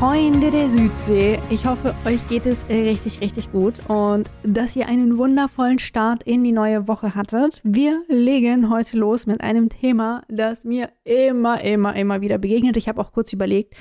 Freunde 0.00 0.50
der 0.50 0.66
Südsee, 0.70 1.38
ich 1.50 1.66
hoffe, 1.66 1.94
euch 2.06 2.26
geht 2.26 2.46
es 2.46 2.66
richtig, 2.70 3.20
richtig 3.20 3.52
gut 3.52 3.80
und 3.86 4.30
dass 4.42 4.74
ihr 4.74 4.88
einen 4.88 5.18
wundervollen 5.18 5.78
Start 5.78 6.22
in 6.22 6.42
die 6.42 6.52
neue 6.52 6.88
Woche 6.88 7.14
hattet. 7.14 7.60
Wir 7.64 8.02
legen 8.08 8.70
heute 8.70 8.96
los 8.96 9.26
mit 9.26 9.42
einem 9.42 9.68
Thema, 9.68 10.22
das 10.28 10.64
mir 10.64 10.88
immer, 11.04 11.62
immer, 11.62 11.94
immer 11.96 12.22
wieder 12.22 12.38
begegnet. 12.38 12.78
Ich 12.78 12.88
habe 12.88 12.98
auch 12.98 13.12
kurz 13.12 13.34
überlegt, 13.34 13.74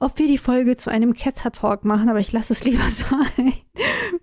ob 0.00 0.18
wir 0.18 0.26
die 0.26 0.38
Folge 0.38 0.76
zu 0.76 0.90
einem 0.90 1.12
Ketzer-Talk 1.12 1.84
machen, 1.84 2.08
aber 2.08 2.20
ich 2.20 2.32
lasse 2.32 2.52
es 2.52 2.64
lieber 2.64 2.82
sein. 2.88 3.54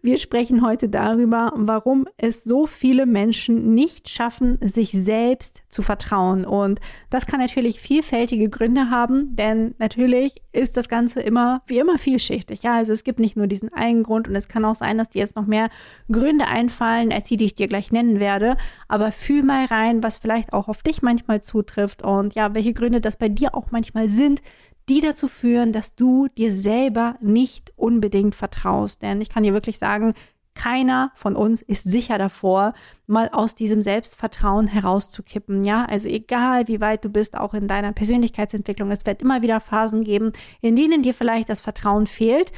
Wir 0.01 0.17
sprechen 0.17 0.61
heute 0.61 0.89
darüber, 0.89 1.51
warum 1.55 2.07
es 2.17 2.43
so 2.43 2.67
viele 2.67 3.05
Menschen 3.05 3.73
nicht 3.73 4.09
schaffen, 4.09 4.57
sich 4.61 4.91
selbst 4.91 5.63
zu 5.69 5.81
vertrauen. 5.81 6.45
Und 6.45 6.79
das 7.09 7.25
kann 7.25 7.39
natürlich 7.39 7.79
vielfältige 7.79 8.49
Gründe 8.49 8.89
haben, 8.89 9.35
denn 9.35 9.73
natürlich 9.77 10.41
ist 10.51 10.77
das 10.77 10.89
Ganze 10.89 11.21
immer, 11.21 11.61
wie 11.67 11.79
immer, 11.79 11.97
vielschichtig. 11.97 12.63
Ja, 12.63 12.75
also 12.75 12.93
es 12.93 13.03
gibt 13.03 13.19
nicht 13.19 13.35
nur 13.35 13.47
diesen 13.47 13.73
einen 13.73 14.03
Grund 14.03 14.27
und 14.27 14.35
es 14.35 14.47
kann 14.47 14.65
auch 14.65 14.75
sein, 14.75 14.97
dass 14.97 15.09
dir 15.09 15.19
jetzt 15.19 15.35
noch 15.35 15.47
mehr 15.47 15.69
Gründe 16.11 16.47
einfallen, 16.47 17.11
als 17.11 17.25
die, 17.25 17.37
die 17.37 17.45
ich 17.45 17.55
dir 17.55 17.67
gleich 17.67 17.91
nennen 17.91 18.19
werde. 18.19 18.57
Aber 18.87 19.11
fühl 19.11 19.43
mal 19.43 19.65
rein, 19.65 20.03
was 20.03 20.17
vielleicht 20.17 20.53
auch 20.53 20.67
auf 20.67 20.83
dich 20.83 21.01
manchmal 21.01 21.41
zutrifft 21.41 22.03
und 22.03 22.35
ja, 22.35 22.53
welche 22.53 22.73
Gründe 22.73 23.01
das 23.01 23.17
bei 23.17 23.29
dir 23.29 23.55
auch 23.55 23.71
manchmal 23.71 24.07
sind, 24.07 24.41
die 24.89 24.99
dazu 24.99 25.27
führen, 25.27 25.71
dass 25.71 25.95
du 25.95 26.27
dir 26.27 26.51
selber 26.51 27.15
nicht 27.21 27.73
unbedingt 27.75 28.35
vertraust. 28.35 29.01
Denn 29.01 29.21
ich 29.21 29.29
kann 29.29 29.43
dir 29.43 29.53
wirklich 29.53 29.79
sagen, 29.79 30.13
keiner 30.55 31.11
von 31.15 31.35
uns 31.35 31.61
ist 31.61 31.83
sicher 31.83 32.17
davor, 32.17 32.73
mal 33.07 33.29
aus 33.29 33.55
diesem 33.55 33.81
Selbstvertrauen 33.81 34.67
herauszukippen. 34.67 35.63
Ja, 35.63 35.85
also 35.85 36.07
egal 36.07 36.67
wie 36.67 36.79
weit 36.79 37.03
du 37.03 37.09
bist, 37.09 37.37
auch 37.37 37.53
in 37.53 37.67
deiner 37.67 37.91
Persönlichkeitsentwicklung, 37.91 38.89
es 38.89 39.05
wird 39.05 39.21
immer 39.21 39.41
wieder 39.41 39.59
Phasen 39.59 40.03
geben, 40.03 40.31
in 40.61 40.75
denen 40.75 41.03
dir 41.03 41.13
vielleicht 41.13 41.49
das 41.49 41.61
Vertrauen 41.61 42.07
fehlt. 42.07 42.51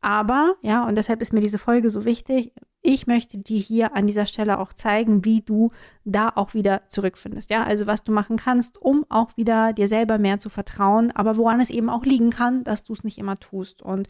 Aber, 0.00 0.54
ja, 0.62 0.86
und 0.86 0.94
deshalb 0.94 1.22
ist 1.22 1.32
mir 1.32 1.40
diese 1.40 1.58
Folge 1.58 1.90
so 1.90 2.04
wichtig, 2.04 2.52
ich 2.88 3.06
möchte 3.06 3.36
dir 3.36 3.58
hier 3.58 3.94
an 3.94 4.06
dieser 4.06 4.24
Stelle 4.24 4.58
auch 4.58 4.72
zeigen, 4.72 5.22
wie 5.22 5.42
du 5.42 5.72
da 6.06 6.32
auch 6.34 6.54
wieder 6.54 6.88
zurückfindest. 6.88 7.50
Ja, 7.50 7.62
also 7.64 7.86
was 7.86 8.02
du 8.02 8.12
machen 8.12 8.38
kannst, 8.38 8.80
um 8.80 9.04
auch 9.10 9.36
wieder 9.36 9.74
dir 9.74 9.88
selber 9.88 10.16
mehr 10.16 10.38
zu 10.38 10.48
vertrauen, 10.48 11.10
aber 11.14 11.36
woran 11.36 11.60
es 11.60 11.68
eben 11.68 11.90
auch 11.90 12.06
liegen 12.06 12.30
kann, 12.30 12.64
dass 12.64 12.84
du 12.84 12.94
es 12.94 13.04
nicht 13.04 13.18
immer 13.18 13.36
tust. 13.36 13.82
Und 13.82 14.08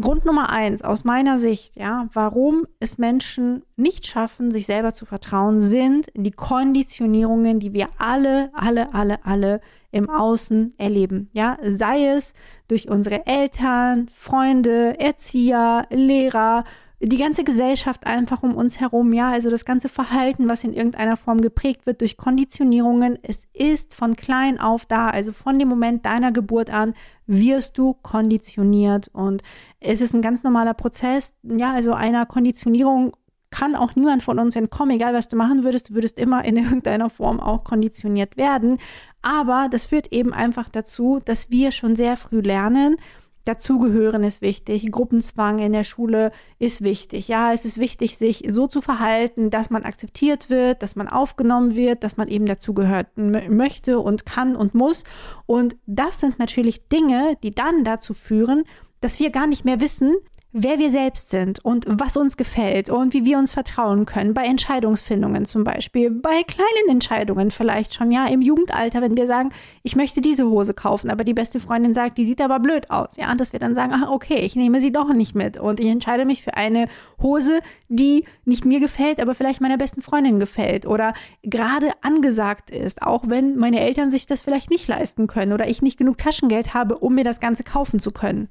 Grund 0.00 0.24
Nummer 0.24 0.50
eins 0.50 0.82
aus 0.82 1.04
meiner 1.04 1.38
Sicht, 1.38 1.76
ja, 1.76 2.08
warum 2.12 2.66
es 2.80 2.98
Menschen 2.98 3.62
nicht 3.76 4.08
schaffen, 4.08 4.50
sich 4.50 4.66
selber 4.66 4.92
zu 4.92 5.06
vertrauen, 5.06 5.60
sind 5.60 6.08
die 6.16 6.32
Konditionierungen, 6.32 7.60
die 7.60 7.72
wir 7.72 7.88
alle, 7.98 8.50
alle, 8.52 8.92
alle, 8.94 9.24
alle 9.24 9.60
im 9.92 10.10
Außen 10.10 10.74
erleben. 10.76 11.30
Ja, 11.34 11.56
sei 11.62 12.08
es 12.08 12.34
durch 12.66 12.88
unsere 12.88 13.26
Eltern, 13.26 14.08
Freunde, 14.12 14.98
Erzieher, 14.98 15.86
Lehrer, 15.90 16.64
die 17.00 17.16
ganze 17.16 17.44
Gesellschaft 17.44 18.06
einfach 18.06 18.42
um 18.42 18.56
uns 18.56 18.80
herum, 18.80 19.12
ja, 19.12 19.30
also 19.30 19.50
das 19.50 19.64
ganze 19.64 19.88
Verhalten, 19.88 20.48
was 20.48 20.64
in 20.64 20.72
irgendeiner 20.72 21.16
Form 21.16 21.40
geprägt 21.40 21.86
wird 21.86 22.00
durch 22.00 22.16
Konditionierungen, 22.16 23.18
es 23.22 23.46
ist 23.54 23.94
von 23.94 24.16
klein 24.16 24.58
auf 24.58 24.84
da, 24.84 25.08
also 25.08 25.30
von 25.30 25.58
dem 25.58 25.68
Moment 25.68 26.06
deiner 26.06 26.32
Geburt 26.32 26.70
an 26.70 26.94
wirst 27.26 27.78
du 27.78 27.94
konditioniert. 27.94 29.08
Und 29.12 29.42
es 29.78 30.00
ist 30.00 30.14
ein 30.14 30.22
ganz 30.22 30.42
normaler 30.42 30.74
Prozess, 30.74 31.34
ja, 31.44 31.72
also 31.72 31.92
einer 31.92 32.26
Konditionierung 32.26 33.12
kann 33.50 33.76
auch 33.76 33.94
niemand 33.94 34.22
von 34.22 34.38
uns 34.38 34.56
entkommen, 34.56 34.96
egal 34.96 35.14
was 35.14 35.28
du 35.28 35.36
machen 35.36 35.64
würdest, 35.64 35.90
du 35.90 35.94
würdest 35.94 36.18
immer 36.18 36.44
in 36.44 36.56
irgendeiner 36.64 37.10
Form 37.10 37.38
auch 37.38 37.62
konditioniert 37.62 38.36
werden. 38.36 38.78
Aber 39.22 39.68
das 39.70 39.86
führt 39.86 40.12
eben 40.12 40.32
einfach 40.32 40.68
dazu, 40.68 41.20
dass 41.24 41.50
wir 41.50 41.70
schon 41.70 41.94
sehr 41.94 42.16
früh 42.16 42.40
lernen, 42.40 42.96
Dazugehören 43.44 44.24
ist 44.24 44.42
wichtig, 44.42 44.90
Gruppenzwang 44.90 45.58
in 45.58 45.72
der 45.72 45.84
Schule 45.84 46.32
ist 46.58 46.82
wichtig. 46.82 47.28
Ja, 47.28 47.52
es 47.52 47.64
ist 47.64 47.78
wichtig, 47.78 48.18
sich 48.18 48.44
so 48.48 48.66
zu 48.66 48.80
verhalten, 48.80 49.50
dass 49.50 49.70
man 49.70 49.84
akzeptiert 49.84 50.50
wird, 50.50 50.82
dass 50.82 50.96
man 50.96 51.08
aufgenommen 51.08 51.74
wird, 51.74 52.04
dass 52.04 52.16
man 52.16 52.28
eben 52.28 52.46
dazugehört 52.46 53.06
möchte 53.16 54.00
und 54.00 54.26
kann 54.26 54.54
und 54.54 54.74
muss. 54.74 55.04
Und 55.46 55.76
das 55.86 56.20
sind 56.20 56.38
natürlich 56.38 56.88
Dinge, 56.88 57.36
die 57.42 57.54
dann 57.54 57.84
dazu 57.84 58.12
führen, 58.12 58.64
dass 59.00 59.18
wir 59.20 59.30
gar 59.30 59.46
nicht 59.46 59.64
mehr 59.64 59.80
wissen, 59.80 60.14
wer 60.52 60.78
wir 60.78 60.90
selbst 60.90 61.28
sind 61.28 61.62
und 61.62 61.84
was 61.88 62.16
uns 62.16 62.38
gefällt 62.38 62.88
und 62.88 63.12
wie 63.12 63.26
wir 63.26 63.38
uns 63.38 63.52
vertrauen 63.52 64.06
können. 64.06 64.32
Bei 64.32 64.44
Entscheidungsfindungen 64.44 65.44
zum 65.44 65.62
Beispiel, 65.62 66.10
bei 66.10 66.42
kleinen 66.42 66.88
Entscheidungen 66.88 67.50
vielleicht 67.50 67.94
schon, 67.94 68.10
ja, 68.10 68.26
im 68.26 68.40
Jugendalter, 68.40 69.02
wenn 69.02 69.16
wir 69.16 69.26
sagen, 69.26 69.50
ich 69.82 69.94
möchte 69.94 70.22
diese 70.22 70.48
Hose 70.48 70.72
kaufen, 70.72 71.10
aber 71.10 71.24
die 71.24 71.34
beste 71.34 71.60
Freundin 71.60 71.92
sagt, 71.92 72.16
die 72.16 72.24
sieht 72.24 72.40
aber 72.40 72.60
blöd 72.60 72.90
aus, 72.90 73.16
ja, 73.16 73.34
dass 73.34 73.52
wir 73.52 73.60
dann 73.60 73.74
sagen, 73.74 73.92
ach, 73.94 74.10
okay, 74.10 74.38
ich 74.38 74.56
nehme 74.56 74.80
sie 74.80 74.90
doch 74.90 75.12
nicht 75.12 75.34
mit 75.34 75.58
und 75.58 75.80
ich 75.80 75.86
entscheide 75.86 76.24
mich 76.24 76.42
für 76.42 76.54
eine 76.54 76.88
Hose, 77.20 77.60
die 77.88 78.24
nicht 78.46 78.64
mir 78.64 78.80
gefällt, 78.80 79.20
aber 79.20 79.34
vielleicht 79.34 79.60
meiner 79.60 79.76
besten 79.76 80.00
Freundin 80.00 80.40
gefällt 80.40 80.86
oder 80.86 81.12
gerade 81.42 81.90
angesagt 82.00 82.70
ist, 82.70 83.02
auch 83.02 83.24
wenn 83.26 83.56
meine 83.56 83.80
Eltern 83.80 84.10
sich 84.10 84.26
das 84.26 84.40
vielleicht 84.40 84.70
nicht 84.70 84.88
leisten 84.88 85.26
können 85.26 85.52
oder 85.52 85.68
ich 85.68 85.82
nicht 85.82 85.98
genug 85.98 86.16
Taschengeld 86.16 86.72
habe, 86.72 86.98
um 86.98 87.14
mir 87.14 87.24
das 87.24 87.40
Ganze 87.40 87.64
kaufen 87.64 88.00
zu 88.00 88.12
können 88.12 88.48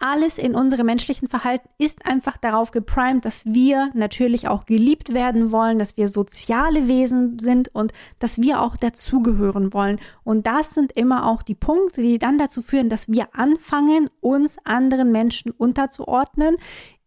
alles 0.00 0.38
in 0.38 0.54
unserem 0.54 0.86
menschlichen 0.86 1.28
Verhalten 1.28 1.68
ist 1.78 2.04
einfach 2.06 2.36
darauf 2.36 2.70
geprimed, 2.70 3.24
dass 3.24 3.44
wir 3.44 3.90
natürlich 3.94 4.48
auch 4.48 4.64
geliebt 4.64 5.14
werden 5.14 5.52
wollen, 5.52 5.78
dass 5.78 5.96
wir 5.96 6.08
soziale 6.08 6.88
Wesen 6.88 7.38
sind 7.38 7.68
und 7.74 7.92
dass 8.18 8.40
wir 8.40 8.62
auch 8.62 8.76
dazugehören 8.76 9.72
wollen. 9.72 10.00
Und 10.24 10.46
das 10.46 10.74
sind 10.74 10.92
immer 10.92 11.26
auch 11.26 11.42
die 11.42 11.54
Punkte, 11.54 12.02
die 12.02 12.18
dann 12.18 12.38
dazu 12.38 12.62
führen, 12.62 12.88
dass 12.88 13.08
wir 13.08 13.28
anfangen, 13.34 14.08
uns 14.20 14.56
anderen 14.64 15.12
Menschen 15.12 15.52
unterzuordnen, 15.52 16.56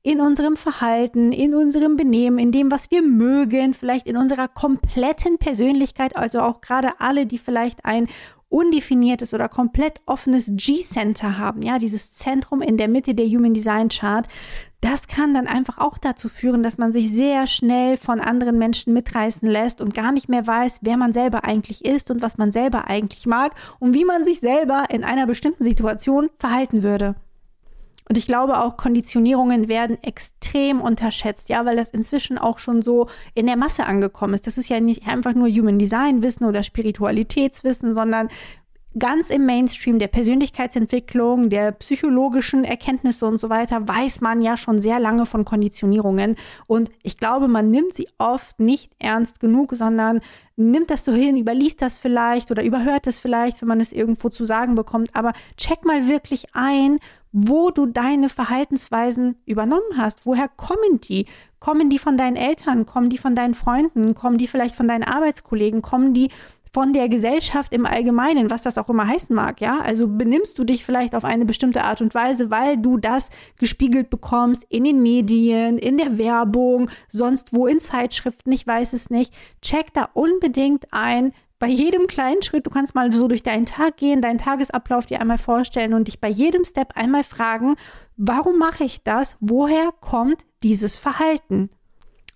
in 0.05 0.19
unserem 0.19 0.57
Verhalten, 0.57 1.31
in 1.31 1.55
unserem 1.55 1.95
Benehmen, 1.95 2.37
in 2.37 2.51
dem, 2.51 2.71
was 2.71 2.91
wir 2.91 3.01
mögen, 3.01 3.73
vielleicht 3.73 4.05
in 4.05 4.17
unserer 4.17 4.49
kompletten 4.49 5.37
Persönlichkeit, 5.37 6.17
also 6.17 6.41
auch 6.41 6.59
gerade 6.59 6.99
alle, 6.99 7.25
die 7.25 7.37
vielleicht 7.37 7.85
ein 7.85 8.09
undefiniertes 8.53 9.33
oder 9.33 9.49
komplett 9.49 9.99
offenes 10.05 10.51
G-Center 10.53 11.39
haben, 11.39 11.63
ja, 11.63 11.79
dieses 11.79 12.13
Zentrum 12.13 12.61
in 12.61 12.77
der 12.77 12.87
Mitte 12.87 13.15
der 13.15 13.25
Human 13.25 13.53
Design 13.53 13.89
Chart, 13.89 14.27
das 14.79 15.07
kann 15.07 15.33
dann 15.33 15.47
einfach 15.47 15.79
auch 15.79 15.97
dazu 15.97 16.29
führen, 16.29 16.61
dass 16.61 16.77
man 16.77 16.91
sich 16.91 17.09
sehr 17.11 17.47
schnell 17.47 17.97
von 17.97 18.19
anderen 18.19 18.59
Menschen 18.59 18.93
mitreißen 18.93 19.47
lässt 19.47 19.81
und 19.81 19.95
gar 19.95 20.11
nicht 20.11 20.29
mehr 20.29 20.45
weiß, 20.45 20.79
wer 20.83 20.97
man 20.97 21.13
selber 21.13 21.45
eigentlich 21.45 21.83
ist 21.83 22.11
und 22.11 22.21
was 22.21 22.37
man 22.37 22.51
selber 22.51 22.87
eigentlich 22.87 23.25
mag 23.25 23.55
und 23.79 23.95
wie 23.95 24.05
man 24.05 24.23
sich 24.23 24.39
selber 24.39 24.85
in 24.89 25.03
einer 25.03 25.25
bestimmten 25.25 25.63
Situation 25.63 26.29
verhalten 26.37 26.83
würde. 26.83 27.15
Und 28.07 28.17
ich 28.17 28.27
glaube 28.27 28.59
auch, 28.59 28.77
Konditionierungen 28.77 29.67
werden 29.67 30.01
extrem 30.03 30.81
unterschätzt, 30.81 31.49
ja, 31.49 31.65
weil 31.65 31.75
das 31.75 31.89
inzwischen 31.89 32.37
auch 32.37 32.59
schon 32.59 32.81
so 32.81 33.07
in 33.33 33.45
der 33.45 33.55
Masse 33.55 33.85
angekommen 33.85 34.33
ist. 34.33 34.45
Das 34.47 34.57
ist 34.57 34.69
ja 34.69 34.79
nicht 34.79 35.07
einfach 35.07 35.33
nur 35.33 35.47
Human 35.47 35.79
Design 35.79 36.21
Wissen 36.21 36.45
oder 36.45 36.63
Spiritualitätswissen, 36.63 37.93
sondern 37.93 38.29
ganz 38.97 39.29
im 39.29 39.45
Mainstream 39.45 39.99
der 39.99 40.07
Persönlichkeitsentwicklung, 40.07 41.49
der 41.49 41.71
psychologischen 41.71 42.63
Erkenntnisse 42.63 43.25
und 43.25 43.37
so 43.37 43.49
weiter, 43.49 43.87
weiß 43.87 44.21
man 44.21 44.41
ja 44.41 44.57
schon 44.57 44.79
sehr 44.79 44.99
lange 44.99 45.25
von 45.25 45.45
Konditionierungen. 45.45 46.35
Und 46.67 46.91
ich 47.01 47.17
glaube, 47.17 47.47
man 47.47 47.71
nimmt 47.71 47.93
sie 47.93 48.07
oft 48.17 48.59
nicht 48.59 48.91
ernst 48.99 49.39
genug, 49.39 49.75
sondern 49.75 50.21
nimmt 50.55 50.89
das 50.89 51.05
so 51.05 51.13
hin, 51.13 51.37
überliest 51.37 51.81
das 51.81 51.97
vielleicht 51.97 52.51
oder 52.51 52.63
überhört 52.63 53.07
es 53.07 53.19
vielleicht, 53.19 53.61
wenn 53.61 53.67
man 53.67 53.79
es 53.79 53.91
irgendwo 53.91 54.29
zu 54.29 54.45
sagen 54.45 54.75
bekommt. 54.75 55.15
Aber 55.15 55.33
check 55.57 55.85
mal 55.85 56.07
wirklich 56.07 56.45
ein, 56.53 56.97
wo 57.31 57.71
du 57.71 57.87
deine 57.87 58.29
Verhaltensweisen 58.29 59.35
übernommen 59.45 59.97
hast. 59.97 60.27
Woher 60.27 60.47
kommen 60.47 61.01
die? 61.01 61.25
Kommen 61.59 61.89
die 61.89 61.97
von 61.97 62.15
deinen 62.15 62.35
Eltern? 62.35 62.85
Kommen 62.85 63.09
die 63.09 63.17
von 63.17 63.33
deinen 63.33 63.55
Freunden? 63.55 64.13
Kommen 64.13 64.37
die 64.37 64.47
vielleicht 64.47 64.75
von 64.75 64.87
deinen 64.87 65.03
Arbeitskollegen? 65.03 65.81
Kommen 65.81 66.13
die 66.13 66.29
von 66.73 66.91
der 66.91 67.07
Gesellschaft 67.07 67.71
im 67.71 67.85
Allgemeinen, 67.85 68.49
was 68.49 68.63
das 68.63 68.79
auch 68.79 68.89
immer 68.89 69.07
heißen 69.07 69.35
mag, 69.35 69.61
ja? 69.61 69.79
Also 69.79 70.07
benimmst 70.07 70.57
du 70.57 70.63
dich 70.63 70.83
vielleicht 70.83 71.13
auf 71.13 71.23
eine 71.23 71.45
bestimmte 71.45 71.83
Art 71.83 72.01
und 72.01 72.15
Weise, 72.15 72.49
weil 72.49 72.77
du 72.77 72.97
das 72.97 73.29
gespiegelt 73.59 74.09
bekommst 74.09 74.65
in 74.69 74.83
den 74.83 75.03
Medien, 75.03 75.77
in 75.77 75.97
der 75.97 76.17
Werbung, 76.17 76.89
sonst 77.07 77.55
wo 77.55 77.67
in 77.67 77.79
Zeitschriften, 77.79 78.51
ich 78.51 78.65
weiß 78.65 78.93
es 78.93 79.11
nicht. 79.11 79.35
Check 79.61 79.93
da 79.93 80.09
unbedingt 80.13 80.87
ein, 80.91 81.31
bei 81.59 81.67
jedem 81.67 82.07
kleinen 82.07 82.41
Schritt, 82.41 82.65
du 82.65 82.71
kannst 82.71 82.95
mal 82.95 83.13
so 83.13 83.27
durch 83.27 83.43
deinen 83.43 83.67
Tag 83.67 83.97
gehen, 83.97 84.21
deinen 84.21 84.39
Tagesablauf 84.39 85.05
dir 85.05 85.21
einmal 85.21 85.37
vorstellen 85.37 85.93
und 85.93 86.07
dich 86.07 86.19
bei 86.19 86.27
jedem 86.27 86.65
Step 86.65 86.97
einmal 86.97 87.23
fragen, 87.23 87.75
warum 88.17 88.57
mache 88.57 88.83
ich 88.83 89.03
das? 89.03 89.37
Woher 89.39 89.91
kommt 90.01 90.43
dieses 90.63 90.95
Verhalten? 90.95 91.69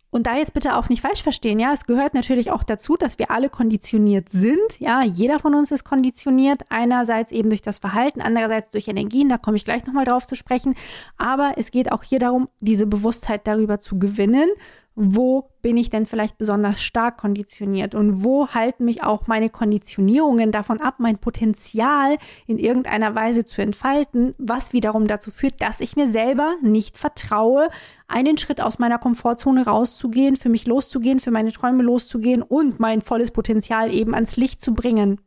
Und 0.09 0.25
da 0.25 0.37
jetzt 0.37 0.53
bitte 0.53 0.77
auch 0.77 0.87
nicht 0.87 1.01
falsch 1.01 1.21
verstehen, 1.21 1.59
ja, 1.59 1.73
es 1.73 1.85
gehört 1.85 2.13
natürlich 2.13 2.51
auch 2.51 2.63
dazu, 2.63 2.95
dass 2.95 3.19
wir 3.19 3.29
alle 3.29 3.49
konditioniert 3.49 4.29
sind. 4.29 4.79
Ja, 4.79 5.03
jeder 5.03 5.39
von 5.39 5.53
uns 5.53 5.69
ist 5.71 5.83
konditioniert, 5.83 6.63
einerseits 6.69 7.31
eben 7.31 7.49
durch 7.49 7.61
das 7.61 7.79
Verhalten, 7.79 8.21
andererseits 8.21 8.69
durch 8.69 8.87
Energien, 8.87 9.27
da 9.27 9.37
komme 9.37 9.57
ich 9.57 9.65
gleich 9.65 9.85
nochmal 9.85 10.05
drauf 10.05 10.25
zu 10.25 10.35
sprechen. 10.35 10.75
Aber 11.17 11.53
es 11.57 11.71
geht 11.71 11.91
auch 11.91 12.03
hier 12.03 12.19
darum, 12.19 12.47
diese 12.61 12.87
Bewusstheit 12.87 13.47
darüber 13.47 13.79
zu 13.79 13.99
gewinnen 13.99 14.49
wo 14.99 15.51
bin 15.61 15.77
ich 15.77 15.91
denn 15.91 16.07
vielleicht 16.07 16.39
besonders 16.39 16.81
stark 16.81 17.17
konditioniert 17.17 17.93
und 17.93 18.23
wo 18.23 18.47
halten 18.47 18.83
mich 18.83 19.03
auch 19.03 19.27
meine 19.27 19.49
Konditionierungen 19.49 20.51
davon 20.51 20.81
ab, 20.81 20.95
mein 20.97 21.19
Potenzial 21.19 22.17
in 22.47 22.57
irgendeiner 22.57 23.13
Weise 23.13 23.45
zu 23.45 23.61
entfalten, 23.61 24.33
was 24.39 24.73
wiederum 24.73 25.05
dazu 25.05 25.29
führt, 25.29 25.61
dass 25.61 25.81
ich 25.81 25.95
mir 25.95 26.07
selber 26.07 26.55
nicht 26.63 26.97
vertraue, 26.97 27.69
einen 28.07 28.39
Schritt 28.39 28.59
aus 28.59 28.79
meiner 28.79 28.97
Komfortzone 28.97 29.65
rauszugehen, 29.65 30.35
für 30.35 30.49
mich 30.49 30.65
loszugehen, 30.65 31.19
für 31.19 31.31
meine 31.31 31.51
Träume 31.51 31.83
loszugehen 31.83 32.41
und 32.41 32.79
mein 32.79 33.01
volles 33.01 33.29
Potenzial 33.29 33.93
eben 33.93 34.15
ans 34.15 34.35
Licht 34.35 34.61
zu 34.61 34.73
bringen. 34.73 35.21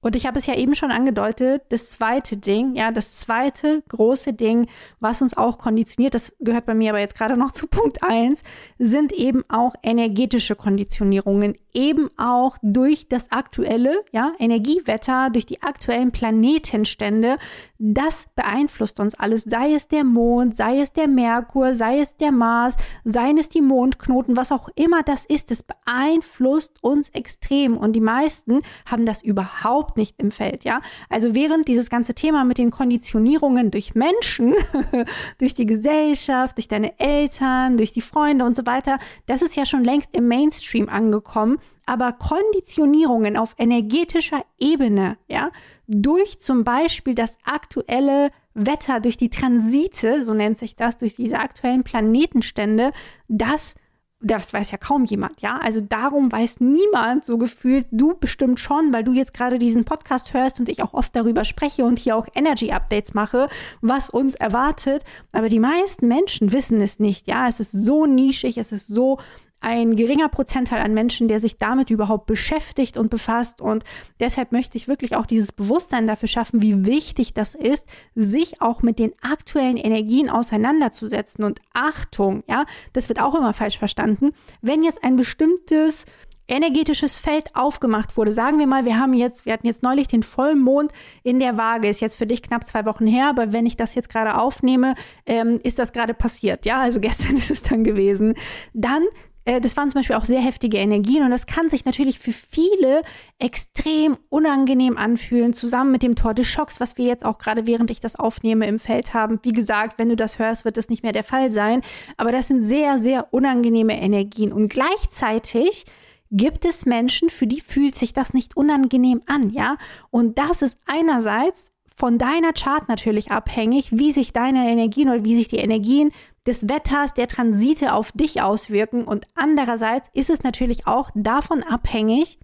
Und 0.00 0.14
ich 0.14 0.26
habe 0.26 0.38
es 0.38 0.46
ja 0.46 0.54
eben 0.54 0.74
schon 0.74 0.90
angedeutet, 0.92 1.62
das 1.70 1.90
zweite 1.90 2.36
Ding, 2.36 2.76
ja, 2.76 2.92
das 2.92 3.16
zweite 3.16 3.82
große 3.88 4.34
Ding, 4.34 4.68
was 5.00 5.22
uns 5.22 5.36
auch 5.36 5.58
konditioniert, 5.58 6.14
das 6.14 6.36
gehört 6.38 6.66
bei 6.66 6.74
mir 6.74 6.90
aber 6.90 7.00
jetzt 7.00 7.16
gerade 7.16 7.36
noch 7.36 7.50
zu 7.52 7.66
Punkt 7.66 8.02
eins, 8.02 8.44
sind 8.78 9.12
eben 9.12 9.44
auch 9.48 9.74
energetische 9.82 10.54
Konditionierungen, 10.54 11.56
eben 11.74 12.10
auch 12.18 12.56
durch 12.62 13.08
das 13.08 13.32
aktuelle, 13.32 14.04
ja, 14.12 14.32
Energiewetter, 14.38 15.30
durch 15.30 15.46
die 15.46 15.62
aktuellen 15.62 16.12
Planetenstände, 16.12 17.38
das 17.78 18.26
beeinflusst 18.34 19.00
uns 19.00 19.14
alles, 19.14 19.42
sei 19.44 19.74
es 19.74 19.88
der 19.88 20.04
Mond, 20.04 20.56
sei 20.56 20.80
es 20.80 20.92
der 20.92 21.08
Merkur, 21.08 21.74
sei 21.74 22.00
es 22.00 22.16
der 22.16 22.32
Mars, 22.32 22.76
seien 23.04 23.38
es 23.38 23.48
die 23.48 23.60
Mondknoten, 23.60 24.36
was 24.36 24.52
auch 24.52 24.68
immer 24.74 25.02
das 25.02 25.24
ist, 25.24 25.50
das 25.50 25.62
beeinflusst 25.62 26.82
uns 26.82 27.08
extrem 27.10 27.76
und 27.76 27.92
die 27.92 28.00
meisten 28.00 28.60
haben 28.90 29.06
das 29.06 29.22
überhaupt 29.22 29.96
nicht 29.96 30.14
im 30.18 30.30
Feld, 30.30 30.64
ja. 30.64 30.80
Also 31.08 31.34
während 31.34 31.68
dieses 31.68 31.90
ganze 31.90 32.14
Thema 32.14 32.44
mit 32.44 32.58
den 32.58 32.70
Konditionierungen 32.70 33.70
durch 33.70 33.94
Menschen, 33.94 34.54
durch 35.38 35.54
die 35.54 35.66
Gesellschaft, 35.66 36.56
durch 36.56 36.68
deine 36.68 36.98
Eltern, 36.98 37.76
durch 37.76 37.92
die 37.92 38.00
Freunde 38.00 38.44
und 38.44 38.56
so 38.56 38.66
weiter, 38.66 38.98
das 39.26 39.42
ist 39.42 39.56
ja 39.56 39.66
schon 39.66 39.84
längst 39.84 40.14
im 40.14 40.28
Mainstream 40.28 40.88
angekommen. 40.88 41.58
Aber 41.86 42.12
Konditionierungen 42.12 43.36
auf 43.36 43.54
energetischer 43.58 44.44
Ebene, 44.58 45.16
ja, 45.28 45.50
durch 45.86 46.38
zum 46.38 46.64
Beispiel 46.64 47.14
das 47.14 47.38
aktuelle 47.44 48.30
Wetter, 48.54 49.00
durch 49.00 49.16
die 49.16 49.30
Transite, 49.30 50.24
so 50.24 50.34
nennt 50.34 50.58
sich 50.58 50.76
das, 50.76 50.96
durch 50.96 51.14
diese 51.14 51.38
aktuellen 51.38 51.84
Planetenstände, 51.84 52.92
das 53.28 53.76
das 54.22 54.52
weiß 54.52 54.70
ja 54.70 54.78
kaum 54.78 55.04
jemand, 55.04 55.42
ja. 55.42 55.58
Also 55.58 55.80
darum 55.80 56.32
weiß 56.32 56.60
niemand 56.60 57.24
so 57.24 57.36
gefühlt, 57.36 57.86
du 57.90 58.14
bestimmt 58.14 58.58
schon, 58.58 58.92
weil 58.92 59.04
du 59.04 59.12
jetzt 59.12 59.34
gerade 59.34 59.58
diesen 59.58 59.84
Podcast 59.84 60.32
hörst 60.32 60.58
und 60.58 60.68
ich 60.68 60.82
auch 60.82 60.94
oft 60.94 61.14
darüber 61.14 61.44
spreche 61.44 61.84
und 61.84 61.98
hier 61.98 62.16
auch 62.16 62.26
Energy 62.34 62.72
Updates 62.72 63.12
mache, 63.12 63.48
was 63.82 64.08
uns 64.08 64.34
erwartet. 64.34 65.04
Aber 65.32 65.48
die 65.48 65.60
meisten 65.60 66.08
Menschen 66.08 66.52
wissen 66.52 66.80
es 66.80 66.98
nicht, 66.98 67.28
ja. 67.28 67.46
Es 67.46 67.60
ist 67.60 67.72
so 67.72 68.06
nischig, 68.06 68.56
es 68.56 68.72
ist 68.72 68.88
so 68.88 69.18
ein 69.60 69.96
geringer 69.96 70.28
Prozentteil 70.28 70.82
an 70.82 70.94
Menschen, 70.94 71.28
der 71.28 71.40
sich 71.40 71.58
damit 71.58 71.90
überhaupt 71.90 72.26
beschäftigt 72.26 72.96
und 72.96 73.10
befasst. 73.10 73.60
Und 73.60 73.84
deshalb 74.20 74.52
möchte 74.52 74.76
ich 74.76 74.88
wirklich 74.88 75.16
auch 75.16 75.26
dieses 75.26 75.52
Bewusstsein 75.52 76.06
dafür 76.06 76.28
schaffen, 76.28 76.62
wie 76.62 76.86
wichtig 76.86 77.34
das 77.34 77.54
ist, 77.54 77.86
sich 78.14 78.60
auch 78.60 78.82
mit 78.82 78.98
den 78.98 79.12
aktuellen 79.22 79.76
Energien 79.76 80.28
auseinanderzusetzen. 80.28 81.44
Und 81.44 81.60
Achtung, 81.72 82.44
ja, 82.48 82.64
das 82.92 83.08
wird 83.08 83.20
auch 83.20 83.34
immer 83.34 83.54
falsch 83.54 83.78
verstanden. 83.78 84.32
Wenn 84.60 84.82
jetzt 84.82 85.02
ein 85.02 85.16
bestimmtes 85.16 86.04
energetisches 86.48 87.16
Feld 87.16 87.54
aufgemacht 87.54 88.16
wurde. 88.16 88.32
Sagen 88.32 88.58
wir 88.58 88.66
mal, 88.66 88.84
wir 88.84 88.98
haben 88.98 89.12
jetzt, 89.12 89.46
wir 89.46 89.52
hatten 89.52 89.66
jetzt 89.66 89.82
neulich 89.82 90.08
den 90.08 90.22
Vollmond 90.22 90.92
in 91.22 91.40
der 91.40 91.56
Waage, 91.56 91.88
ist 91.88 92.00
jetzt 92.00 92.16
für 92.16 92.26
dich 92.26 92.42
knapp 92.42 92.66
zwei 92.66 92.86
Wochen 92.86 93.06
her, 93.06 93.28
aber 93.28 93.52
wenn 93.52 93.66
ich 93.66 93.76
das 93.76 93.94
jetzt 93.94 94.08
gerade 94.08 94.38
aufnehme, 94.38 94.94
ähm, 95.26 95.58
ist 95.62 95.78
das 95.78 95.92
gerade 95.92 96.14
passiert. 96.14 96.64
Ja, 96.64 96.80
also 96.80 97.00
gestern 97.00 97.36
ist 97.36 97.50
es 97.50 97.62
dann 97.62 97.84
gewesen. 97.84 98.34
Dann 98.74 99.02
äh, 99.46 99.60
das 99.60 99.76
waren 99.76 99.88
zum 99.88 100.00
Beispiel 100.00 100.16
auch 100.16 100.26
sehr 100.26 100.40
heftige 100.40 100.76
Energien 100.76 101.22
und 101.22 101.30
das 101.30 101.46
kann 101.46 101.70
sich 101.70 101.84
natürlich 101.86 102.18
für 102.18 102.32
viele 102.32 103.02
extrem 103.38 104.18
unangenehm 104.28 104.98
anfühlen, 104.98 105.54
zusammen 105.54 105.92
mit 105.92 106.02
dem 106.02 106.16
Tor 106.16 106.34
des 106.34 106.48
Schocks, 106.48 106.80
was 106.80 106.98
wir 106.98 107.06
jetzt 107.06 107.24
auch 107.24 107.38
gerade 107.38 107.66
während 107.66 107.90
ich 107.90 108.00
das 108.00 108.16
aufnehme 108.16 108.66
im 108.66 108.78
Feld 108.78 109.14
haben. 109.14 109.38
Wie 109.42 109.52
gesagt, 109.52 109.98
wenn 109.98 110.10
du 110.10 110.16
das 110.16 110.38
hörst, 110.38 110.64
wird 110.64 110.76
das 110.76 110.90
nicht 110.90 111.02
mehr 111.02 111.12
der 111.12 111.24
Fall 111.24 111.50
sein. 111.50 111.80
Aber 112.16 112.32
das 112.32 112.48
sind 112.48 112.62
sehr, 112.62 112.98
sehr 112.98 113.32
unangenehme 113.32 113.98
Energien 113.98 114.52
und 114.52 114.68
gleichzeitig 114.68 115.84
gibt 116.32 116.64
es 116.64 116.86
Menschen, 116.86 117.30
für 117.30 117.46
die 117.46 117.60
fühlt 117.60 117.94
sich 117.94 118.12
das 118.12 118.34
nicht 118.34 118.56
unangenehm 118.56 119.22
an, 119.26 119.50
ja? 119.50 119.76
Und 120.10 120.38
das 120.38 120.60
ist 120.60 120.76
einerseits 120.84 121.70
von 121.94 122.18
deiner 122.18 122.52
Chart 122.52 122.88
natürlich 122.88 123.30
abhängig, 123.30 123.88
wie 123.92 124.12
sich 124.12 124.32
deine 124.32 124.68
Energien 124.68 125.08
oder 125.08 125.24
wie 125.24 125.36
sich 125.36 125.48
die 125.48 125.56
Energien 125.56 126.12
des 126.46 126.68
Wetters, 126.68 127.14
der 127.14 127.28
Transite 127.28 127.92
auf 127.92 128.12
dich 128.12 128.42
auswirken. 128.42 129.04
Und 129.04 129.26
andererseits 129.34 130.08
ist 130.12 130.30
es 130.30 130.42
natürlich 130.42 130.86
auch 130.86 131.10
davon 131.14 131.62
abhängig, 131.62 132.38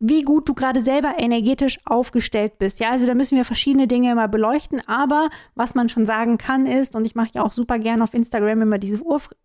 wie 0.00 0.22
gut 0.22 0.48
du 0.48 0.54
gerade 0.54 0.80
selber 0.80 1.14
energetisch 1.18 1.78
aufgestellt 1.86 2.58
bist. 2.58 2.80
Ja, 2.80 2.90
also 2.90 3.06
da 3.06 3.14
müssen 3.14 3.36
wir 3.36 3.44
verschiedene 3.44 3.86
Dinge 3.86 4.14
mal 4.14 4.28
beleuchten. 4.28 4.82
Aber 4.86 5.30
was 5.54 5.74
man 5.74 5.88
schon 5.88 6.04
sagen 6.04 6.36
kann 6.36 6.66
ist, 6.66 6.96
und 6.96 7.04
ich 7.04 7.14
mache 7.14 7.30
ja 7.34 7.42
auch 7.42 7.52
super 7.52 7.78
gerne 7.78 8.02
auf 8.02 8.12
Instagram 8.12 8.62
immer 8.62 8.78
diese 8.78 9.00